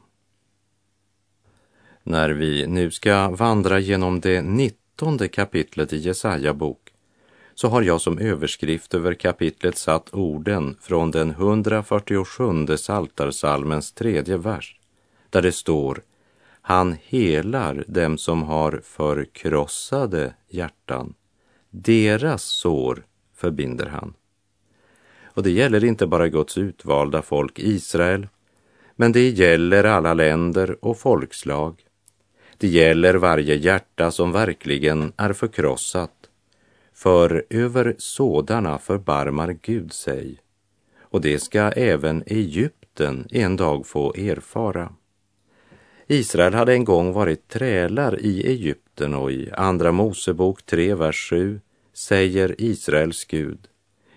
När 2.03 2.31
vi 2.31 2.67
nu 2.67 2.91
ska 2.91 3.31
vandra 3.31 3.79
genom 3.79 4.21
det 4.21 4.43
nittonde 4.43 5.29
kapitlet 5.29 5.93
i 5.93 5.97
Jesaja 5.97 6.55
bok 6.55 6.93
så 7.55 7.69
har 7.69 7.83
jag 7.83 8.01
som 8.01 8.19
överskrift 8.19 8.95
över 8.95 9.15
kapitlet 9.15 9.79
satt 9.79 10.15
orden 10.15 10.77
från 10.81 11.11
den 11.11 11.31
147 11.31 12.77
Saltarsalmens 12.77 13.93
tredje 13.93 14.37
vers, 14.37 14.77
där 15.31 15.43
det 15.43 15.53
står 15.53 16.03
Han 16.61 16.97
helar 17.03 17.85
dem 17.87 18.19
som 18.19 18.43
har 18.43 18.81
förkrossade 18.85 20.35
hjärtan. 20.49 21.15
Deras 21.71 22.43
sår 22.43 23.07
förbinder 23.35 23.87
han. 23.87 24.15
Och 25.25 25.43
det 25.43 25.51
gäller 25.51 25.85
inte 25.85 26.07
bara 26.07 26.29
Guds 26.29 26.59
utvalda 26.59 27.23
folk 27.23 27.59
Israel, 27.59 28.29
men 28.97 29.13
det 29.13 29.31
gäller 29.31 29.85
alla 29.85 30.15
länder 30.15 30.85
och 30.85 30.99
folkslag. 30.99 31.83
Det 32.63 32.69
gäller 32.69 33.15
varje 33.15 33.55
hjärta 33.55 34.11
som 34.11 34.33
verkligen 34.33 35.13
är 35.17 35.33
förkrossat. 35.33 36.13
För 36.93 37.45
över 37.51 37.95
sådana 37.99 38.79
förbarmar 38.79 39.57
Gud 39.63 39.93
sig, 39.93 40.39
och 41.01 41.21
det 41.21 41.39
ska 41.39 41.61
även 41.61 42.23
Egypten 42.27 43.29
en 43.31 43.57
dag 43.57 43.87
få 43.87 44.15
erfara. 44.15 44.93
Israel 46.07 46.55
hade 46.55 46.73
en 46.73 46.85
gång 46.85 47.13
varit 47.13 47.49
trälar 47.49 48.21
i 48.21 48.47
Egypten 48.47 49.15
och 49.15 49.33
i 49.33 49.51
Andra 49.53 49.93
Mosebok 49.93 50.67
3, 50.67 50.95
vers 50.95 51.31
7 51.31 51.61
säger 51.93 52.55
Israels 52.59 53.25
Gud, 53.25 53.69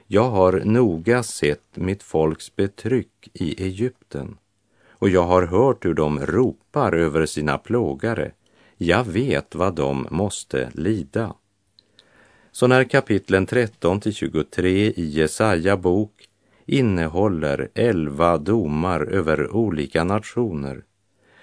jag 0.08 0.30
har 0.30 0.62
noga 0.66 1.24
sett 1.24 1.76
mitt 1.76 2.04
folks 2.04 2.56
betryck 2.56 3.30
i 3.34 3.64
Egypten 3.64 4.38
och 5.06 5.10
jag 5.10 5.24
har 5.24 5.44
hört 5.44 5.86
hur 5.86 5.94
de 5.94 6.20
ropar 6.26 6.94
över 6.94 7.26
sina 7.26 7.58
plågare. 7.58 8.32
Jag 8.78 9.04
vet 9.04 9.56
vad 9.56 9.76
de 9.76 10.08
måste 10.12 10.70
lida. 10.74 11.34
Så 12.52 12.68
när 12.68 12.84
kapitlen 12.84 13.46
13 13.46 14.00
till 14.00 14.13
23 14.13 14.70
i 14.70 15.06
Jesaja 15.06 15.78
bok 15.78 16.12
innehåller 16.65 17.70
elva 17.74 18.38
domar 18.38 19.00
över 19.02 19.56
olika 19.56 20.04
nationer 20.04 20.84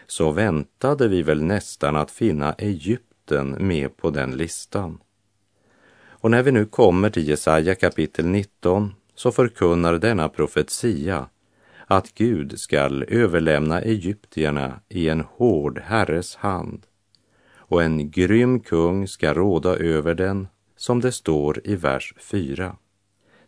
så 0.07 0.31
väntade 0.31 1.09
vi 1.09 1.22
väl 1.22 1.42
nästan 1.42 1.96
att 1.96 2.11
finna 2.11 2.53
Egypten 2.53 3.66
med 3.66 3.96
på 3.96 4.11
den 4.11 4.37
listan. 4.37 4.98
Och 6.09 6.31
när 6.31 6.42
vi 6.42 6.53
nu 6.53 6.64
kommer 6.64 7.11
till 7.11 7.29
Jesaja 7.29 7.75
kapitel 7.75 8.27
19 8.27 8.94
så 9.14 9.33
förkunnar 9.33 9.98
denna 9.98 10.29
profetia 10.29 11.29
att 11.87 12.14
Gud 12.14 12.59
skall 12.61 13.05
överlämna 13.09 13.81
egyptierna 13.81 14.81
i 14.88 15.09
en 15.09 15.21
hård 15.21 15.79
herres 15.79 16.37
hand 16.37 16.87
och 17.55 17.83
en 17.83 18.11
grym 18.11 18.61
kung 18.61 19.09
ska 19.09 19.35
råda 19.35 19.77
över 19.77 20.14
den 20.14 20.49
som 20.77 21.01
det 21.01 21.12
står 21.12 21.61
i 21.64 21.77
vers 21.77 22.14
4. 22.18 22.77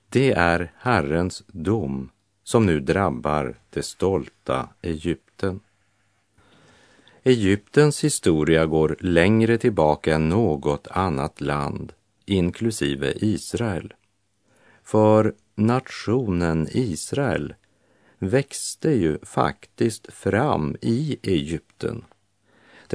Det 0.09 0.33
är 0.33 0.73
Herrens 0.79 1.43
dom 1.47 2.11
som 2.45 2.67
nu 2.67 2.81
drabbar 2.81 3.59
det 3.71 3.83
stolta 3.83 4.69
Egypten. 4.83 5.61
Egyptens 7.23 8.05
historia 8.05 8.67
går 8.67 8.97
längre 9.01 9.59
tillbaka 9.59 10.15
än 10.15 10.29
något 10.29 10.87
annat 10.91 11.41
land, 11.41 11.93
inklusive 12.25 13.13
Israel. 13.17 13.95
För 14.83 15.35
nationen 15.55 16.69
Israel 16.71 17.55
växte 18.29 18.91
ju 18.91 19.19
faktiskt 19.23 20.13
fram 20.13 20.77
i 20.81 21.17
Egypten 21.23 22.05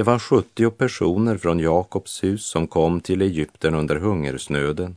det 0.00 0.02
var 0.02 0.18
70 0.18 0.70
personer 0.70 1.36
från 1.36 1.58
Jakobs 1.58 2.24
hus 2.24 2.44
som 2.44 2.66
kom 2.66 3.00
till 3.00 3.22
Egypten 3.22 3.74
under 3.74 3.96
hungersnöden 3.96 4.96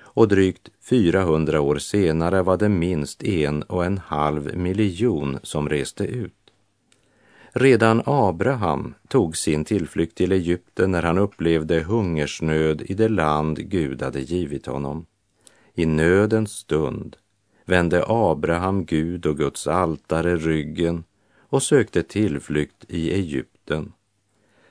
och 0.00 0.28
drygt 0.28 0.68
400 0.82 1.60
år 1.60 1.78
senare 1.78 2.42
var 2.42 2.56
det 2.56 2.68
minst 2.68 3.22
en 3.22 3.62
och 3.62 3.84
en 3.84 3.98
halv 3.98 4.56
miljon 4.56 5.38
som 5.42 5.68
reste 5.68 6.04
ut. 6.04 6.32
Redan 7.52 8.02
Abraham 8.06 8.94
tog 9.08 9.36
sin 9.36 9.64
tillflykt 9.64 10.16
till 10.16 10.32
Egypten 10.32 10.90
när 10.90 11.02
han 11.02 11.18
upplevde 11.18 11.80
hungersnöd 11.80 12.82
i 12.82 12.94
det 12.94 13.08
land 13.08 13.58
Gud 13.58 14.02
hade 14.02 14.20
givit 14.20 14.66
honom. 14.66 15.06
I 15.74 15.86
nödens 15.86 16.52
stund 16.52 17.16
vände 17.66 18.04
Abraham 18.06 18.84
Gud 18.84 19.26
och 19.26 19.36
Guds 19.36 19.66
altare 19.66 20.36
ryggen 20.36 21.04
och 21.48 21.62
sökte 21.62 22.02
tillflykt 22.02 22.84
i 22.88 23.12
Egypten 23.12 23.92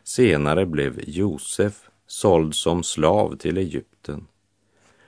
Senare 0.08 0.66
blev 0.66 1.10
Josef 1.10 1.90
såld 2.08 2.56
som 2.56 2.84
slav 2.84 3.38
till 3.38 3.58
Egypten. 3.58 4.28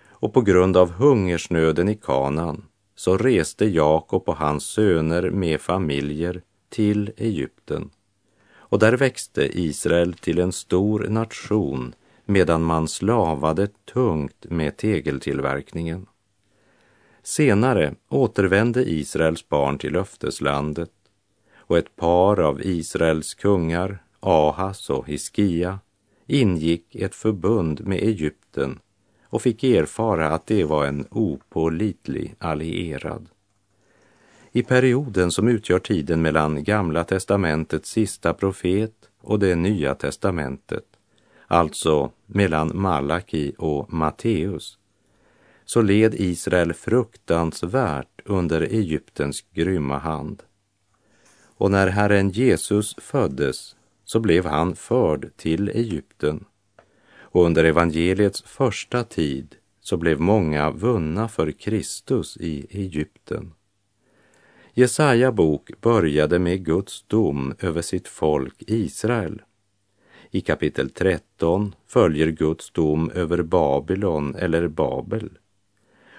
Och 0.09 0.33
på 0.33 0.41
grund 0.41 0.77
av 0.77 0.91
hungersnöden 0.91 1.89
i 1.89 1.95
Kanaan 1.95 2.65
så 2.95 3.17
reste 3.17 3.65
Jakob 3.65 4.29
och 4.29 4.37
hans 4.37 4.63
söner 4.63 5.29
med 5.29 5.61
familjer 5.61 6.41
till 6.69 7.11
Egypten. 7.17 7.89
Och 8.49 8.79
där 8.79 8.93
växte 8.93 9.59
Israel 9.59 10.13
till 10.13 10.39
en 10.39 10.51
stor 10.51 11.07
nation 11.09 11.95
medan 12.25 12.63
man 12.63 12.87
slavade 12.87 13.67
tungt 13.93 14.45
med 14.49 14.77
tegeltillverkningen. 14.77 16.05
Senare 17.27 17.95
återvände 18.09 18.89
Israels 18.89 19.49
barn 19.49 19.77
till 19.77 19.93
löfteslandet 19.93 20.91
och 21.55 21.77
ett 21.77 21.95
par 21.95 22.39
av 22.39 22.61
Israels 22.61 23.33
kungar 23.33 24.03
Ahas 24.19 24.89
och 24.89 25.07
Hiskia 25.07 25.79
ingick 26.25 26.95
ett 26.95 27.15
förbund 27.15 27.87
med 27.87 27.97
Egypten 27.97 28.79
och 29.23 29.41
fick 29.41 29.63
erfara 29.63 30.29
att 30.29 30.47
det 30.47 30.63
var 30.63 30.85
en 30.85 31.07
opålitlig 31.11 32.35
allierad. 32.39 33.29
I 34.51 34.63
perioden 34.63 35.31
som 35.31 35.47
utgör 35.47 35.79
tiden 35.79 36.21
mellan 36.21 36.63
Gamla 36.63 37.03
testamentets 37.03 37.89
sista 37.89 38.33
profet 38.33 39.09
och 39.21 39.39
det 39.39 39.55
Nya 39.55 39.95
testamentet, 39.95 40.85
alltså 41.47 42.11
mellan 42.25 42.71
Malaki 42.73 43.53
och 43.57 43.93
Matteus, 43.93 44.77
så 45.67 45.81
led 45.81 46.13
Israel 46.13 46.73
fruktansvärt 46.73 48.21
under 48.25 48.61
Egyptens 48.61 49.45
grymma 49.53 49.97
hand. 49.97 50.43
Och 51.57 51.71
när 51.71 51.87
Herren 51.87 52.29
Jesus 52.29 52.95
föddes 52.97 53.75
så 54.05 54.19
blev 54.19 54.45
han 54.45 54.75
förd 54.75 55.29
till 55.35 55.69
Egypten. 55.69 56.45
Och 57.19 57.45
under 57.45 57.63
evangeliets 57.63 58.41
första 58.41 59.03
tid 59.03 59.55
så 59.81 59.97
blev 59.97 60.19
många 60.19 60.71
vunna 60.71 61.27
för 61.27 61.51
Kristus 61.51 62.37
i 62.37 62.67
Egypten. 62.69 63.53
Jesaja 64.73 65.31
bok 65.31 65.71
började 65.81 66.39
med 66.39 66.65
Guds 66.65 67.03
dom 67.07 67.53
över 67.59 67.81
sitt 67.81 68.07
folk 68.07 68.55
Israel. 68.67 69.41
I 70.31 70.41
kapitel 70.41 70.89
13 70.89 71.75
följer 71.87 72.27
Guds 72.27 72.71
dom 72.71 73.11
över 73.11 73.41
Babylon 73.41 74.35
eller 74.35 74.67
Babel. 74.67 75.29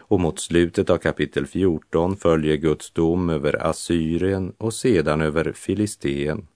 Och 0.08 0.20
mot 0.20 0.40
slutet 0.40 0.90
av 0.90 0.98
kapitel 0.98 1.46
14 1.46 2.16
följer 2.16 2.56
Guds 2.56 2.90
dom 2.90 3.30
över 3.30 3.66
Assyrien 3.66 4.52
och 4.58 4.74
sedan 4.74 5.20
över 5.20 5.52
Filisteen. 5.52 6.46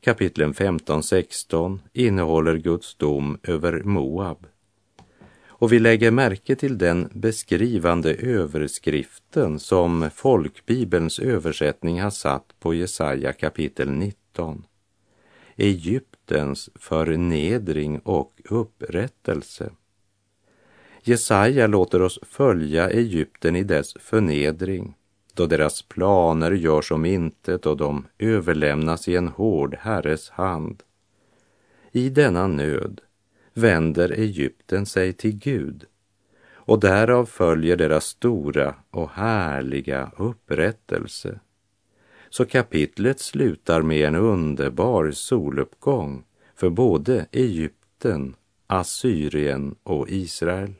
Kapitlen 0.00 0.52
15-16 0.54 1.78
innehåller 1.92 2.56
Guds 2.56 2.94
dom 2.94 3.38
över 3.42 3.82
Moab. 3.82 4.46
Och 5.58 5.72
vi 5.72 5.78
lägger 5.78 6.10
märke 6.10 6.56
till 6.56 6.78
den 6.78 7.08
beskrivande 7.12 8.14
överskriften 8.14 9.58
som 9.58 10.10
folkbibelns 10.14 11.18
översättning 11.18 12.00
har 12.00 12.10
satt 12.10 12.54
på 12.60 12.74
Jesaja 12.74 13.32
kapitel 13.32 13.90
19. 13.90 14.66
Egyptens 15.56 16.70
förnedring 16.74 17.98
och 17.98 18.40
upprättelse. 18.44 19.70
Jesaja 21.08 21.66
låter 21.66 22.02
oss 22.02 22.18
följa 22.22 22.90
Egypten 22.90 23.56
i 23.56 23.62
dess 23.62 23.94
förnedring 24.00 24.94
då 25.34 25.46
deras 25.46 25.82
planer 25.82 26.52
görs 26.52 26.92
om 26.92 27.04
intet 27.04 27.66
och 27.66 27.76
de 27.76 28.06
överlämnas 28.18 29.08
i 29.08 29.16
en 29.16 29.28
hård 29.28 29.76
herres 29.80 30.30
hand. 30.30 30.82
I 31.92 32.08
denna 32.08 32.46
nöd 32.46 33.00
vänder 33.54 34.10
Egypten 34.10 34.86
sig 34.86 35.12
till 35.12 35.38
Gud 35.38 35.84
och 36.52 36.80
därav 36.80 37.26
följer 37.26 37.76
deras 37.76 38.04
stora 38.04 38.74
och 38.90 39.10
härliga 39.10 40.10
upprättelse. 40.16 41.40
Så 42.30 42.44
kapitlet 42.44 43.20
slutar 43.20 43.82
med 43.82 44.08
en 44.08 44.14
underbar 44.14 45.10
soluppgång 45.10 46.24
för 46.54 46.70
både 46.70 47.26
Egypten, 47.32 48.34
Assyrien 48.66 49.74
och 49.82 50.08
Israel. 50.08 50.74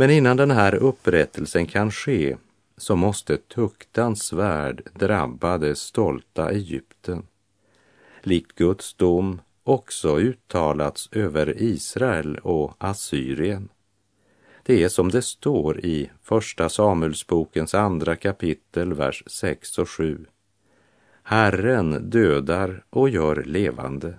Men 0.00 0.10
innan 0.10 0.36
den 0.36 0.50
här 0.50 0.74
upprättelsen 0.74 1.66
kan 1.66 1.90
ske 1.90 2.36
så 2.76 2.96
måste 2.96 3.36
tuktans 3.36 4.22
svärd 4.22 4.82
drabba 4.94 5.58
det 5.58 5.74
stolta 5.74 6.50
Egypten. 6.50 7.26
Likt 8.22 8.52
Guds 8.52 8.94
dom 8.94 9.40
också 9.64 10.18
uttalats 10.18 11.08
över 11.12 11.62
Israel 11.62 12.38
och 12.38 12.74
Assyrien. 12.78 13.68
Det 14.62 14.82
är 14.82 14.88
som 14.88 15.08
det 15.10 15.22
står 15.22 15.80
i 15.80 16.10
Första 16.22 16.68
Samuelsbokens 16.68 17.74
andra 17.74 18.16
kapitel, 18.16 18.94
vers 18.94 19.22
6 19.26 19.78
och 19.78 19.88
7. 19.88 20.26
Herren 21.22 22.10
dödar 22.10 22.84
och 22.90 23.08
gör 23.08 23.44
levande. 23.44 24.14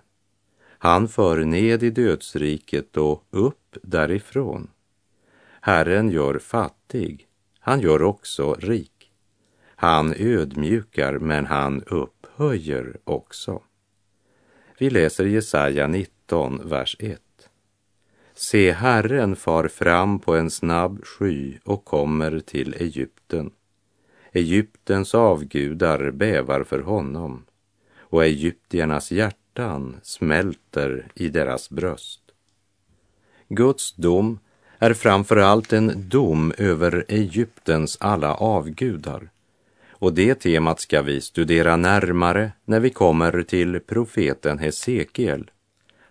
Han 0.78 1.08
för 1.08 1.44
ned 1.44 1.84
i 1.84 1.90
dödsriket 1.90 2.98
och 2.98 3.24
upp 3.32 3.78
därifrån. 3.84 4.68
Herren 5.64 6.10
gör 6.12 6.40
fattig, 6.40 7.28
han 7.60 7.80
gör 7.80 8.04
också 8.04 8.54
rik. 8.54 9.12
Han 9.66 10.14
ödmjukar, 10.18 11.20
men 11.20 11.46
han 11.46 11.84
upphöjer 11.84 12.98
också. 13.04 13.62
Vi 14.78 14.90
läser 14.90 15.26
Jesaja 15.26 15.88
19, 15.88 16.70
vers 16.70 16.96
1. 17.00 17.22
Se, 18.34 18.72
Herren 18.72 19.36
far 19.36 19.68
fram 19.68 20.20
på 20.20 20.36
en 20.36 20.52
snabb 20.52 21.06
sky 21.06 21.58
och 21.64 21.86
kommer 21.86 22.40
till 22.40 22.74
Egypten. 22.74 23.52
Egyptens 24.32 25.16
avgudar 25.16 26.12
bävar 26.12 26.64
för 26.64 26.80
honom 26.80 27.46
och 27.98 28.26
egyptiernas 28.26 29.12
hjärtan 29.12 30.00
smälter 30.04 31.12
i 31.16 31.30
deras 31.30 31.70
bröst. 31.70 32.22
Guds 33.50 33.96
dom 33.96 34.40
är 34.84 34.94
framför 34.94 35.38
allt 35.38 35.74
en 35.74 36.10
dom 36.10 36.54
över 36.58 37.06
Egyptens 37.08 37.98
alla 38.00 38.36
avgudar. 38.36 39.30
Och 39.90 40.14
det 40.14 40.36
temat 40.36 40.80
ska 40.80 41.02
vi 41.02 41.22
studera 41.22 41.76
närmare 41.76 42.52
när 42.66 42.80
vi 42.80 42.90
kommer 42.90 43.44
till 43.44 43.80
profeten 43.80 44.60
Hesekiel. 44.60 45.52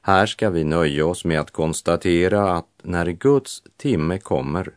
Här 0.03 0.27
ska 0.27 0.51
vi 0.51 0.65
nöja 0.65 1.07
oss 1.07 1.25
med 1.25 1.41
att 1.41 1.51
konstatera 1.51 2.53
att 2.53 2.69
när 2.83 3.07
Guds 3.07 3.63
timme 3.77 4.19
kommer 4.19 4.71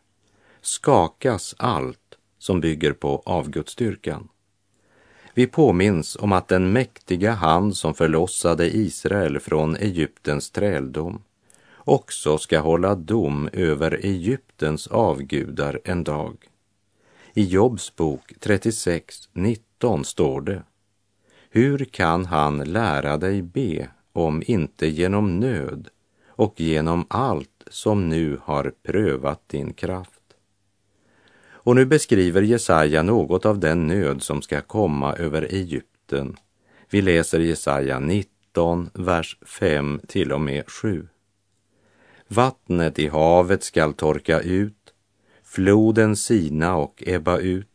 skakas 0.61 1.55
allt 1.57 2.17
som 2.39 2.61
bygger 2.61 2.93
på 2.93 3.23
avgudsdyrkan. 3.25 4.27
Vi 5.33 5.47
påminns 5.47 6.15
om 6.15 6.31
att 6.31 6.47
den 6.47 6.71
mäktiga 6.71 7.31
hand 7.31 7.77
som 7.77 7.93
förlossade 7.93 8.75
Israel 8.75 9.39
från 9.39 9.75
Egyptens 9.75 10.51
träldom 10.51 11.21
också 11.85 12.37
ska 12.37 12.59
hålla 12.59 12.95
dom 12.95 13.49
över 13.53 13.99
Egyptens 14.03 14.87
avgudar 14.87 15.79
en 15.83 16.03
dag. 16.03 16.37
I 17.33 17.43
Jobs 17.43 17.95
bok 17.95 18.33
36.19 18.39 20.03
står 20.03 20.41
det 20.41 20.63
Hur 21.49 21.85
kan 21.85 22.25
han 22.25 22.57
lära 22.57 23.17
dig 23.17 23.41
be 23.41 23.87
om 24.13 24.43
inte 24.45 24.87
genom 24.87 25.39
nöd 25.39 25.89
och 26.27 26.61
genom 26.61 27.05
allt 27.09 27.63
som 27.67 28.09
nu 28.09 28.39
har 28.43 28.73
prövat 28.83 29.49
din 29.49 29.73
kraft? 29.73 30.19
Och 31.65 31.75
nu 31.75 31.85
beskriver 31.85 32.41
Jesaja 32.41 33.03
något 33.03 33.45
av 33.45 33.59
den 33.59 33.87
nöd 33.87 34.23
som 34.23 34.41
ska 34.41 34.61
komma 34.61 35.13
över 35.13 35.41
Egypten. 35.41 36.37
Vi 36.89 37.01
läser 37.01 37.39
Jesaja 37.39 37.99
19, 37.99 38.89
vers 38.93 39.37
5 39.41 40.01
till 40.07 40.31
och 40.31 40.41
med 40.41 40.69
7. 40.69 41.07
Vattnet 42.35 42.99
i 42.99 43.07
havet 43.07 43.63
skall 43.63 43.93
torka 43.93 44.39
ut, 44.39 44.93
floden 45.43 46.15
sina 46.15 46.75
och 46.75 47.03
ebba 47.05 47.37
ut. 47.37 47.67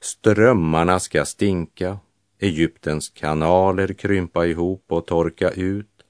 Strömmarna 0.00 1.00
ska 1.00 1.24
stinka, 1.24 1.98
Egyptens 2.38 3.08
kanaler 3.08 3.92
krympa 3.92 4.46
ihop 4.46 4.84
och 4.88 5.06
torka 5.06 5.50
ut, 5.50 6.04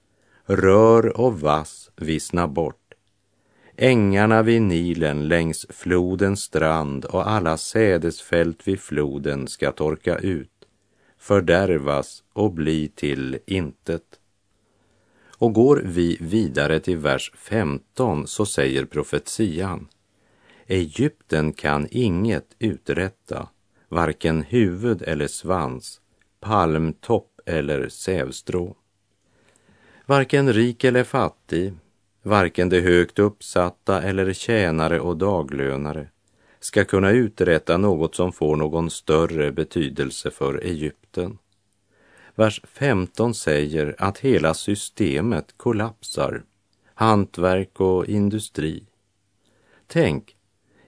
rör 0.44 1.20
och 1.20 1.40
vass 1.40 1.90
vissna 1.96 2.48
bort. 2.48 2.94
Ängarna 3.76 4.42
vid 4.42 4.62
Nilen 4.62 5.28
längs 5.28 5.66
flodens 5.68 6.40
strand 6.40 7.04
och 7.04 7.30
alla 7.30 7.56
sädesfält 7.56 8.68
vid 8.68 8.80
floden 8.80 9.48
ska 9.48 9.72
torka 9.72 10.16
ut, 10.18 10.66
fördärvas 11.18 12.22
och 12.32 12.52
bli 12.52 12.88
till 12.88 13.38
intet. 13.46 14.18
Och 15.42 15.52
går 15.52 15.83
vi 15.85 16.18
vidare 16.20 16.81
till 16.81 16.96
vers 16.96 17.33
15 17.35 18.26
så 18.26 18.46
säger 18.46 18.85
profetian 18.85 19.88
Egypten 20.66 21.52
kan 21.52 21.88
inget 21.90 22.46
uträtta, 22.59 23.48
varken 23.88 24.42
huvud 24.42 25.02
eller 25.02 25.26
svans, 25.26 26.00
palmtopp 26.40 27.40
eller 27.46 27.88
sävstrå. 27.88 28.76
Varken 30.07 30.52
rik 30.52 30.85
eller 30.85 31.05
fattig, 31.05 31.72
varken 32.22 32.68
de 32.68 32.81
högt 32.81 33.18
uppsatta 33.18 34.02
eller 34.02 34.33
tjänare 34.33 35.00
och 35.00 35.16
daglönare 35.16 36.09
ska 36.61 36.85
kunna 36.85 37.11
uträtta 37.11 37.76
något 37.76 38.14
som 38.14 38.33
får 38.33 38.57
någon 38.57 38.90
större 38.90 39.52
betydelse 39.52 40.31
för 40.31 40.64
Egypten. 40.64 41.38
Vers 42.35 42.61
15 42.64 43.35
säger 43.35 43.95
att 43.99 44.18
hela 44.18 44.55
systemet 44.55 45.55
kollapsar, 45.57 46.42
hantverk 46.95 47.81
och 47.81 48.07
industri. 48.07 48.85
Tänk, 49.87 50.37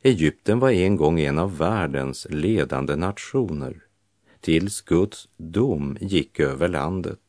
Egypten 0.03 0.59
var 0.59 0.71
en 0.71 0.97
gång 0.97 1.21
en 1.21 1.39
av 1.39 1.59
världens 1.59 2.27
ledande 2.31 2.97
nationer 2.97 3.83
tills 4.41 4.81
Guds 4.81 5.29
dom 5.37 5.97
gick 6.01 6.41
över 6.41 6.69
landet. 6.69 7.21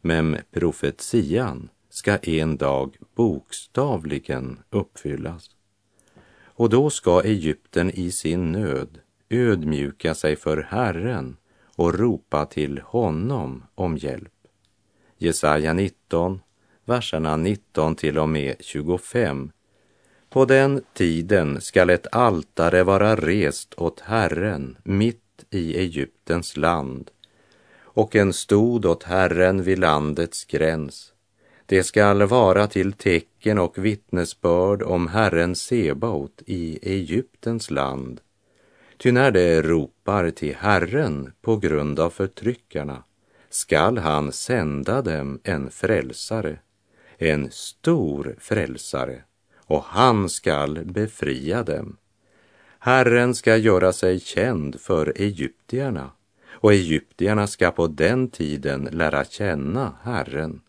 Men 0.00 0.38
profetian 0.50 1.68
ska 1.90 2.16
en 2.16 2.56
dag 2.56 2.96
bokstavligen 3.14 4.58
uppfyllas. 4.70 5.50
Och 6.44 6.70
då 6.70 6.90
ska 6.90 7.22
Egypten 7.22 7.90
i 7.90 8.10
sin 8.10 8.52
nöd 8.52 9.00
ödmjuka 9.28 10.14
sig 10.14 10.36
för 10.36 10.56
Herren 10.62 11.36
och 11.76 11.98
ropa 11.98 12.46
till 12.46 12.78
honom 12.78 13.64
om 13.74 13.96
hjälp. 13.96 14.32
Jesaja 15.18 15.72
19, 15.72 16.40
verserna 16.84 17.36
19 17.36 17.94
till 17.94 18.18
och 18.18 18.28
med 18.28 18.56
25. 18.60 19.50
På 20.28 20.44
den 20.44 20.82
tiden 20.94 21.60
skall 21.60 21.90
ett 21.90 22.06
altare 22.12 22.82
vara 22.82 23.16
rest 23.16 23.74
åt 23.76 24.00
Herren 24.00 24.76
mitt 24.84 25.44
i 25.50 25.78
Egyptens 25.78 26.56
land 26.56 27.10
och 27.94 28.16
en 28.16 28.32
stod 28.32 28.86
åt 28.86 29.02
Herren 29.02 29.62
vid 29.62 29.78
landets 29.78 30.44
gräns. 30.44 31.12
Det 31.66 31.82
skall 31.82 32.22
vara 32.22 32.66
till 32.66 32.92
tecken 32.92 33.58
och 33.58 33.78
vittnesbörd 33.78 34.82
om 34.82 35.08
Herren 35.08 35.54
Sebaot 35.54 36.42
i 36.46 36.78
Egyptens 36.82 37.70
land. 37.70 38.20
Ty 38.96 39.12
när 39.12 39.30
det 39.30 39.62
ropar 39.62 40.30
till 40.30 40.54
Herren 40.54 41.32
på 41.42 41.56
grund 41.56 42.00
av 42.00 42.10
förtryckarna 42.10 43.02
skall 43.50 43.98
han 43.98 44.32
sända 44.32 45.02
dem 45.02 45.40
en 45.44 45.70
frälsare, 45.70 46.58
en 47.18 47.50
stor 47.50 48.36
frälsare, 48.38 49.22
och 49.56 49.84
han 49.84 50.28
skall 50.28 50.84
befria 50.84 51.62
dem. 51.62 51.96
Herren 52.78 53.34
ska 53.34 53.56
göra 53.56 53.92
sig 53.92 54.20
känd 54.20 54.80
för 54.80 55.12
egyptierna 55.16 56.10
och 56.48 56.72
egyptierna 56.72 57.46
ska 57.46 57.70
på 57.70 57.86
den 57.86 58.30
tiden 58.30 58.88
lära 58.92 59.24
känna 59.24 59.92
Herren. 60.02 60.60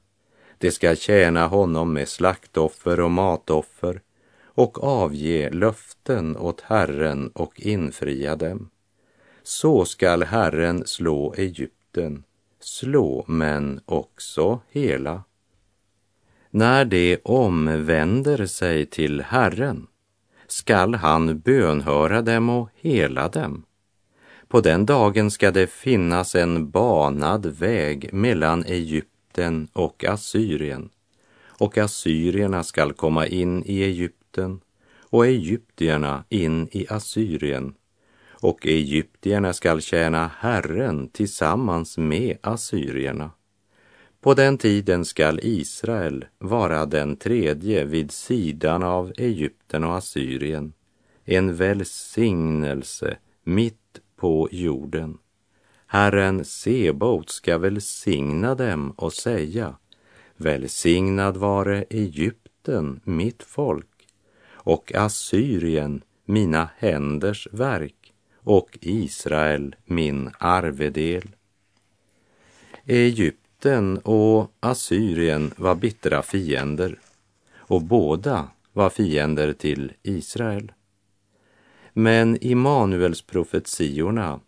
De 0.58 0.72
ska 0.72 0.96
tjäna 0.96 1.48
honom 1.48 1.94
med 1.94 2.08
slaktoffer 2.08 3.00
och 3.00 3.12
matoffer 3.12 4.02
och 4.56 4.84
avge 4.84 5.50
löften 5.50 6.38
åt 6.38 6.62
Herren 6.62 7.28
och 7.28 7.60
infria 7.60 8.36
dem. 8.36 8.70
Så 9.44 9.86
skall 9.86 10.24
Herren 10.24 10.88
slå 10.88 11.34
Egypten, 11.38 12.24
slå 12.60 13.26
men 13.28 13.80
också 13.86 14.60
hela. 14.72 15.24
När 16.50 16.86
de 16.86 17.18
omvänder 17.24 18.46
sig 18.46 18.86
till 18.86 19.22
Herren 19.22 19.88
skall 20.48 20.96
han 20.96 21.39
bönhöra 21.39 22.22
dem 22.22 22.50
och 22.50 22.70
hela 22.76 23.30
dem. 23.30 23.63
På 24.48 24.62
den 24.62 24.86
dagen 24.86 25.32
ska 25.32 25.52
det 25.52 25.68
finnas 25.68 26.36
en 26.36 26.70
banad 26.70 27.46
väg 27.46 28.13
mellan 28.13 28.63
Egypten 28.65 29.68
och 29.74 30.06
Assyrien 30.06 30.89
och 31.58 31.78
assyrierna 31.78 32.63
skall 32.63 32.94
komma 32.94 33.28
in 33.28 33.63
i 33.65 33.84
Egypten 33.84 34.25
och 35.10 35.26
egyptierna 35.26 36.24
in 36.30 36.67
i 36.71 36.88
Assyrien 36.89 37.74
och 38.45 38.67
egyptierna 38.67 39.54
skall 39.54 39.82
tjäna 39.82 40.32
Herren 40.38 41.10
tillsammans 41.10 41.98
med 41.98 42.38
assyrierna. 42.41 43.32
På 44.21 44.34
den 44.34 44.58
tiden 44.58 45.06
skall 45.06 45.39
Israel 45.43 46.26
vara 46.38 46.86
den 46.86 47.15
tredje 47.17 47.86
vid 47.86 48.12
sidan 48.12 48.84
av 48.84 49.13
Egypten 49.17 49.84
och 49.84 49.98
Assyrien, 49.98 50.74
en 51.26 51.56
välsignelse 51.56 53.17
mitt 53.43 54.00
på 54.15 54.50
jorden. 54.52 55.17
Herren 55.88 56.45
Sebaot 56.45 57.30
ska 57.30 57.58
välsigna 57.58 58.56
dem 58.56 58.91
och 58.91 59.13
säga, 59.13 59.76
välsignad 60.38 61.38
vare 61.38 61.86
Egypten, 61.89 63.00
mitt 63.04 63.43
folk, 63.43 63.94
och 64.65 64.95
Assyrien, 64.95 66.01
mina 66.25 66.69
händers 66.78 67.47
verk, 67.51 68.13
och 68.43 68.78
Israel, 68.82 69.75
min 69.86 70.32
arvedel. 70.38 71.30
Egypten 72.86 73.97
och 73.97 74.51
Assyrien 74.60 75.51
var 75.58 75.75
bittra 75.75 76.21
fiender 76.21 76.99
och 77.56 77.82
båda 77.82 78.47
var 78.73 78.89
fiender 78.89 79.54
till 79.54 79.93
Israel. 80.04 80.71
Men 81.93 82.38
Immanuels 82.43 83.21
profetiorna 83.21 84.39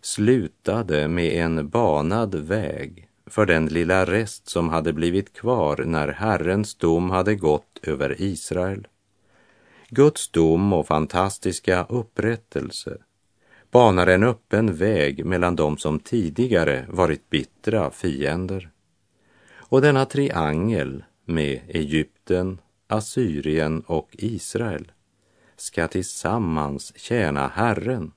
slutade 0.00 1.08
med 1.08 1.32
en 1.32 1.68
banad 1.68 2.34
väg 2.34 3.08
för 3.26 3.46
den 3.46 3.66
lilla 3.66 4.04
rest 4.04 4.48
som 4.48 4.68
hade 4.68 4.92
blivit 4.92 5.32
kvar 5.32 5.84
när 5.86 6.08
Herrens 6.08 6.74
dom 6.74 7.10
hade 7.10 7.34
gått 7.34 7.78
över 7.82 8.22
Israel. 8.22 8.86
Guds 9.88 10.28
dom 10.28 10.72
och 10.72 10.86
fantastiska 10.86 11.86
upprättelse 11.88 12.98
banar 13.70 14.06
en 14.06 14.22
öppen 14.22 14.74
väg 14.74 15.24
mellan 15.24 15.56
dem 15.56 15.76
som 15.76 16.00
tidigare 16.00 16.86
varit 16.88 17.30
bittra 17.30 17.90
fiender. 17.90 18.70
Och 19.54 19.80
denna 19.80 20.04
triangel 20.04 21.04
med 21.24 21.60
Egypten, 21.68 22.60
Assyrien 22.86 23.80
och 23.80 24.08
Israel 24.12 24.92
ska 25.56 25.88
tillsammans 25.88 26.92
tjäna 26.96 27.48
Herren. 27.48 28.12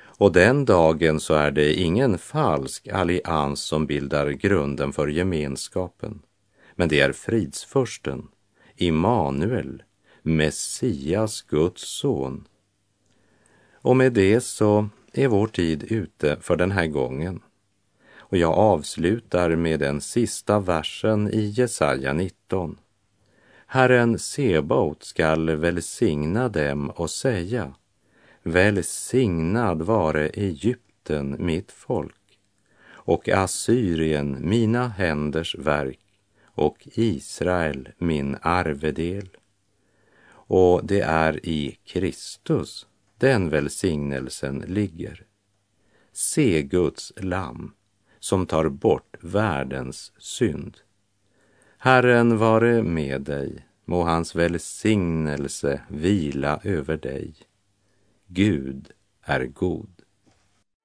Och 0.00 0.32
den 0.32 0.64
dagen 0.64 1.20
så 1.20 1.34
är 1.34 1.50
det 1.50 1.74
ingen 1.74 2.18
falsk 2.18 2.88
allians 2.88 3.60
som 3.62 3.86
bildar 3.86 4.30
grunden 4.30 4.92
för 4.92 5.08
gemenskapen, 5.08 6.22
men 6.74 6.88
det 6.88 7.00
är 7.00 7.12
fridsförsten, 7.12 8.28
Immanuel, 8.76 9.82
Messias, 10.28 11.42
Guds 11.42 11.82
son. 11.82 12.44
Och 13.72 13.96
med 13.96 14.12
det 14.12 14.40
så 14.40 14.88
är 15.12 15.28
vår 15.28 15.46
tid 15.46 15.84
ute 15.92 16.36
för 16.40 16.56
den 16.56 16.70
här 16.70 16.86
gången. 16.86 17.40
Och 18.16 18.36
jag 18.36 18.52
avslutar 18.52 19.56
med 19.56 19.80
den 19.80 20.00
sista 20.00 20.60
versen 20.60 21.34
i 21.34 21.40
Jesaja 21.40 22.12
19. 22.12 22.78
Herren 23.66 24.18
Sebaot 24.18 25.02
skall 25.02 25.50
välsigna 25.50 26.48
dem 26.48 26.90
och 26.90 27.10
säga 27.10 27.74
Välsignad 28.42 29.82
vare 29.82 30.28
Egypten, 30.28 31.36
mitt 31.38 31.72
folk, 31.72 32.38
och 32.90 33.28
Assyrien, 33.28 34.48
mina 34.48 34.88
händers 34.88 35.56
verk, 35.58 36.00
och 36.44 36.88
Israel, 36.94 37.88
min 37.98 38.36
arvedel. 38.42 39.28
Och 40.48 40.84
det 40.84 41.00
är 41.00 41.46
i 41.46 41.78
Kristus 41.84 42.86
den 43.18 43.48
välsignelsen 43.48 44.58
ligger. 44.58 45.26
Se 46.12 46.62
Guds 46.62 47.12
lamm 47.16 47.72
som 48.18 48.46
tar 48.46 48.68
bort 48.68 49.16
världens 49.20 50.12
synd. 50.18 50.78
Herren 51.78 52.38
vare 52.38 52.82
med 52.82 53.22
dig, 53.22 53.66
må 53.84 54.02
hans 54.02 54.34
välsignelse 54.34 55.80
vila 55.88 56.60
över 56.64 56.96
dig. 56.96 57.34
Gud 58.26 58.92
är 59.22 59.44
god. 59.46 59.97